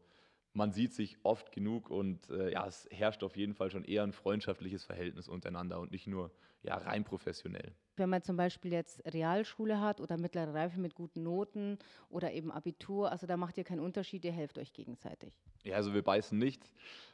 man 0.55 0.71
sieht 0.71 0.93
sich 0.93 1.17
oft 1.23 1.51
genug 1.51 1.89
und 1.89 2.29
äh, 2.29 2.51
ja, 2.51 2.65
es 2.65 2.87
herrscht 2.89 3.23
auf 3.23 3.35
jeden 3.35 3.53
Fall 3.53 3.69
schon 3.69 3.83
eher 3.83 4.03
ein 4.03 4.13
freundschaftliches 4.13 4.85
Verhältnis 4.85 5.27
untereinander 5.27 5.79
und 5.79 5.91
nicht 5.91 6.07
nur 6.07 6.31
ja, 6.63 6.75
rein 6.77 7.03
professionell. 7.03 7.73
Wenn 7.97 8.09
man 8.09 8.23
zum 8.23 8.35
Beispiel 8.35 8.73
jetzt 8.73 9.01
Realschule 9.13 9.79
hat 9.79 10.01
oder 10.01 10.17
mittlere 10.17 10.53
Reife 10.53 10.79
mit 10.79 10.95
guten 10.95 11.23
Noten 11.23 11.77
oder 12.09 12.33
eben 12.33 12.51
Abitur, 12.51 13.11
also 13.11 13.27
da 13.27 13.37
macht 13.37 13.57
ihr 13.57 13.63
keinen 13.63 13.79
Unterschied, 13.79 14.25
ihr 14.25 14.31
helft 14.31 14.57
euch 14.57 14.73
gegenseitig. 14.73 15.33
Ja, 15.63 15.75
also 15.75 15.93
wir 15.93 16.01
beißen 16.01 16.37
nicht. 16.37 16.61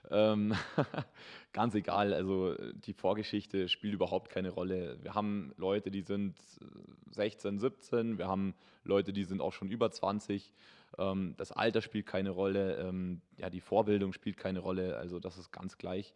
Ähm, 0.10 0.54
ganz 1.54 1.75
egal, 1.75 2.13
also 2.13 2.56
die 2.73 2.93
Vorgeschichte 2.93 3.69
spielt 3.69 3.93
überhaupt 3.93 4.30
keine 4.30 4.49
Rolle. 4.49 4.97
Wir 5.01 5.13
haben 5.13 5.54
Leute, 5.58 5.91
die 5.91 6.01
sind 6.01 6.38
16, 7.12 7.60
17, 7.60 8.17
wir 8.17 8.27
haben 8.27 8.56
Leute, 8.84 9.13
die 9.13 9.23
sind 9.23 9.41
auch 9.41 9.54
schon 9.54 9.69
über 9.69 9.91
20. 9.91 10.54
Ähm, 10.97 11.36
das 11.38 11.51
Alter 11.51 11.82
spielt 11.82 12.06
keine 12.06 12.32
Rolle, 12.32 12.77
ähm, 12.77 13.21
ja, 13.38 13.49
die 13.49 13.62
Vorbildung 13.62 14.13
spielt 14.13 14.38
keine 14.38 14.60
Rolle, 14.60 14.97
also 14.97 15.19
das 15.19 15.38
ist 15.38 15.51
ganz 15.51 15.77
gleich. 15.77 16.13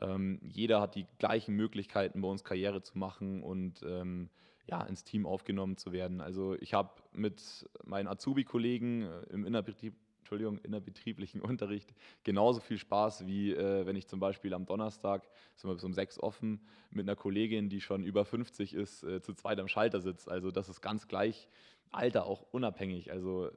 Ähm, 0.00 0.40
jeder 0.42 0.80
hat 0.80 0.94
die 0.94 1.06
gleichen 1.18 1.54
Möglichkeiten, 1.54 2.20
bei 2.20 2.28
uns 2.28 2.44
Karriere 2.44 2.82
zu 2.82 2.98
machen 2.98 3.42
und 3.42 3.82
ähm, 3.82 4.30
ja, 4.66 4.82
ins 4.82 5.02
Team 5.02 5.26
aufgenommen 5.26 5.76
zu 5.76 5.92
werden. 5.92 6.20
Also 6.20 6.54
ich 6.60 6.74
habe 6.74 6.90
mit 7.12 7.68
meinen 7.84 8.06
Azubi-Kollegen 8.06 9.02
äh, 9.02 9.22
im 9.30 9.46
Innerbetrieb 9.46 9.94
Entschuldigung, 10.28 10.58
innerbetrieblichen 10.58 11.40
Unterricht 11.40 11.94
genauso 12.22 12.60
viel 12.60 12.76
Spaß, 12.76 13.26
wie 13.26 13.54
äh, 13.54 13.86
wenn 13.86 13.96
ich 13.96 14.06
zum 14.06 14.20
Beispiel 14.20 14.52
am 14.52 14.66
Donnerstag, 14.66 15.26
sind 15.56 15.70
wir 15.70 15.74
bis 15.74 15.84
um 15.84 15.94
sechs 15.94 16.20
offen, 16.20 16.60
mit 16.90 17.08
einer 17.08 17.16
Kollegin, 17.16 17.70
die 17.70 17.80
schon 17.80 18.04
über 18.04 18.26
50 18.26 18.74
ist, 18.74 19.04
äh, 19.04 19.22
zu 19.22 19.32
zweit 19.32 19.58
am 19.58 19.68
Schalter 19.68 20.02
sitzt. 20.02 20.28
Also 20.28 20.50
das 20.50 20.68
ist 20.68 20.82
ganz 20.82 21.08
gleich, 21.08 21.48
Alter 21.90 22.26
auch 22.26 22.42
unabhängig. 22.50 23.10
Also 23.10 23.46
äh, 23.46 23.52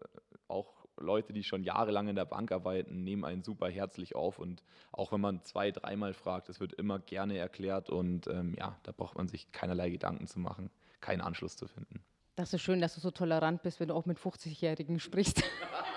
auch 0.47 0.86
Leute, 0.97 1.34
die 1.34 1.43
schon 1.43 1.65
jahrelang 1.65 2.07
in 2.07 2.15
der 2.15 2.23
Bank 2.23 2.53
arbeiten, 2.53 3.03
nehmen 3.03 3.25
einen 3.25 3.43
super 3.43 3.67
herzlich 3.67 4.15
auf 4.15 4.39
und 4.39 4.63
auch 4.93 5.12
wenn 5.12 5.19
man 5.19 5.43
zwei, 5.43 5.71
dreimal 5.71 6.13
fragt, 6.13 6.47
es 6.47 6.62
wird 6.62 6.71
immer 6.71 6.99
gerne 6.99 7.38
erklärt 7.38 7.89
und 7.89 8.27
ähm, 8.27 8.55
ja, 8.57 8.79
da 8.84 8.93
braucht 8.93 9.17
man 9.17 9.27
sich 9.27 9.51
keinerlei 9.51 9.89
Gedanken 9.89 10.27
zu 10.27 10.39
machen, 10.39 10.69
keinen 11.01 11.19
Anschluss 11.19 11.57
zu 11.57 11.67
finden. 11.67 12.01
Das 12.36 12.53
ist 12.53 12.62
schön, 12.62 12.79
dass 12.79 12.95
du 12.95 13.01
so 13.01 13.12
tolerant 13.12 13.62
bist, 13.62 13.81
wenn 13.81 13.89
du 13.89 13.93
auch 13.93 14.05
mit 14.05 14.17
50-Jährigen 14.17 15.01
sprichst. 15.01 15.43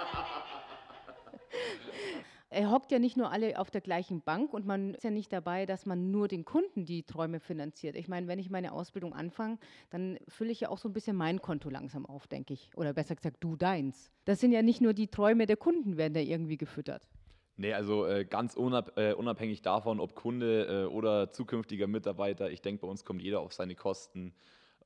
er 2.55 2.71
hockt 2.71 2.93
ja 2.93 2.99
nicht 2.99 3.17
nur 3.17 3.31
alle 3.31 3.59
auf 3.59 3.71
der 3.71 3.81
gleichen 3.81 4.23
Bank 4.23 4.55
und 4.55 4.67
man 4.67 4.95
ist 4.95 5.05
ja 5.05 5.11
nicht 5.11 5.33
dabei, 5.33 5.67
dass 5.67 5.87
man 5.87 6.11
nur 6.11 6.29
den 6.29 6.45
Kunden 6.45 6.85
die 6.85 7.03
Träume 7.03 7.41
finanziert. 7.41 7.97
Ich 7.97 8.09
meine, 8.09 8.29
wenn 8.29 8.39
ich 8.39 8.51
meine 8.51 8.73
Ausbildung 8.73 9.13
anfange, 9.13 9.59
dann 9.91 10.19
fülle 10.29 10.53
ich 10.53 10.61
ja 10.61 10.69
auch 10.69 10.79
so 10.79 10.89
ein 10.89 10.93
bisschen 10.93 11.17
mein 11.17 11.43
Konto 11.43 11.69
langsam 11.69 12.07
auf, 12.07 12.27
denke 12.27 12.55
ich. 12.55 12.71
Oder 12.77 12.93
besser 12.93 13.17
gesagt, 13.17 13.39
du 13.41 13.57
deins. 13.57 14.11
Das 14.25 14.41
sind 14.41 14.53
ja 14.53 14.63
nicht 14.63 14.81
nur 14.81 14.95
die 14.95 15.09
Träume 15.09 15.47
der 15.47 15.57
Kunden, 15.57 15.97
werden 15.97 16.15
da 16.15 16.21
irgendwie 16.21 16.57
gefüttert. 16.57 17.09
Nee, 17.57 17.73
also 17.73 18.07
äh, 18.07 18.25
ganz 18.25 18.55
unab 18.55 18.99
äh, 18.99 19.13
unabhängig 19.13 19.63
davon, 19.63 20.01
ob 20.01 20.15
Kunde 20.15 20.85
äh, 20.85 20.93
oder 20.93 21.31
zukünftiger 21.31 21.87
Mitarbeiter, 21.87 22.51
ich 22.51 22.63
denke, 22.63 22.83
bei 22.83 22.89
uns 22.89 23.05
kommt 23.05 23.23
jeder 23.23 23.41
auf 23.41 23.53
seine 23.53 23.77
Kosten. 23.77 24.35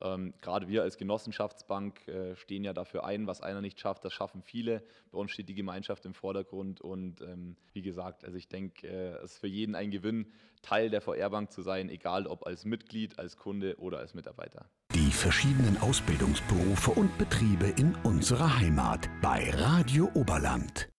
Ähm, 0.01 0.33
Gerade 0.41 0.67
wir 0.67 0.83
als 0.83 0.97
Genossenschaftsbank 0.97 2.07
äh, 2.07 2.35
stehen 2.35 2.63
ja 2.63 2.73
dafür 2.73 3.03
ein, 3.03 3.27
was 3.27 3.41
einer 3.41 3.61
nicht 3.61 3.79
schafft, 3.79 4.05
das 4.05 4.13
schaffen 4.13 4.41
viele. 4.41 4.83
Bei 5.11 5.19
uns 5.19 5.31
steht 5.31 5.49
die 5.49 5.55
Gemeinschaft 5.55 6.05
im 6.05 6.13
Vordergrund 6.13 6.81
und 6.81 7.21
ähm, 7.21 7.55
wie 7.73 7.81
gesagt, 7.81 8.23
also 8.23 8.37
ich 8.37 8.47
denke, 8.47 8.87
äh, 8.87 9.15
es 9.23 9.33
ist 9.33 9.39
für 9.39 9.47
jeden 9.47 9.75
ein 9.75 9.91
Gewinn, 9.91 10.31
Teil 10.61 10.89
der 10.89 11.01
VR-Bank 11.01 11.51
zu 11.51 11.61
sein, 11.61 11.89
egal 11.89 12.27
ob 12.27 12.45
als 12.45 12.65
Mitglied, 12.65 13.19
als 13.19 13.37
Kunde 13.37 13.75
oder 13.79 13.99
als 13.99 14.13
Mitarbeiter. 14.13 14.69
Die 14.93 15.11
verschiedenen 15.11 15.77
Ausbildungsberufe 15.77 16.91
und 16.91 17.17
Betriebe 17.17 17.67
in 17.77 17.95
unserer 18.03 18.59
Heimat 18.59 19.09
bei 19.21 19.49
Radio 19.51 20.09
Oberland. 20.13 20.87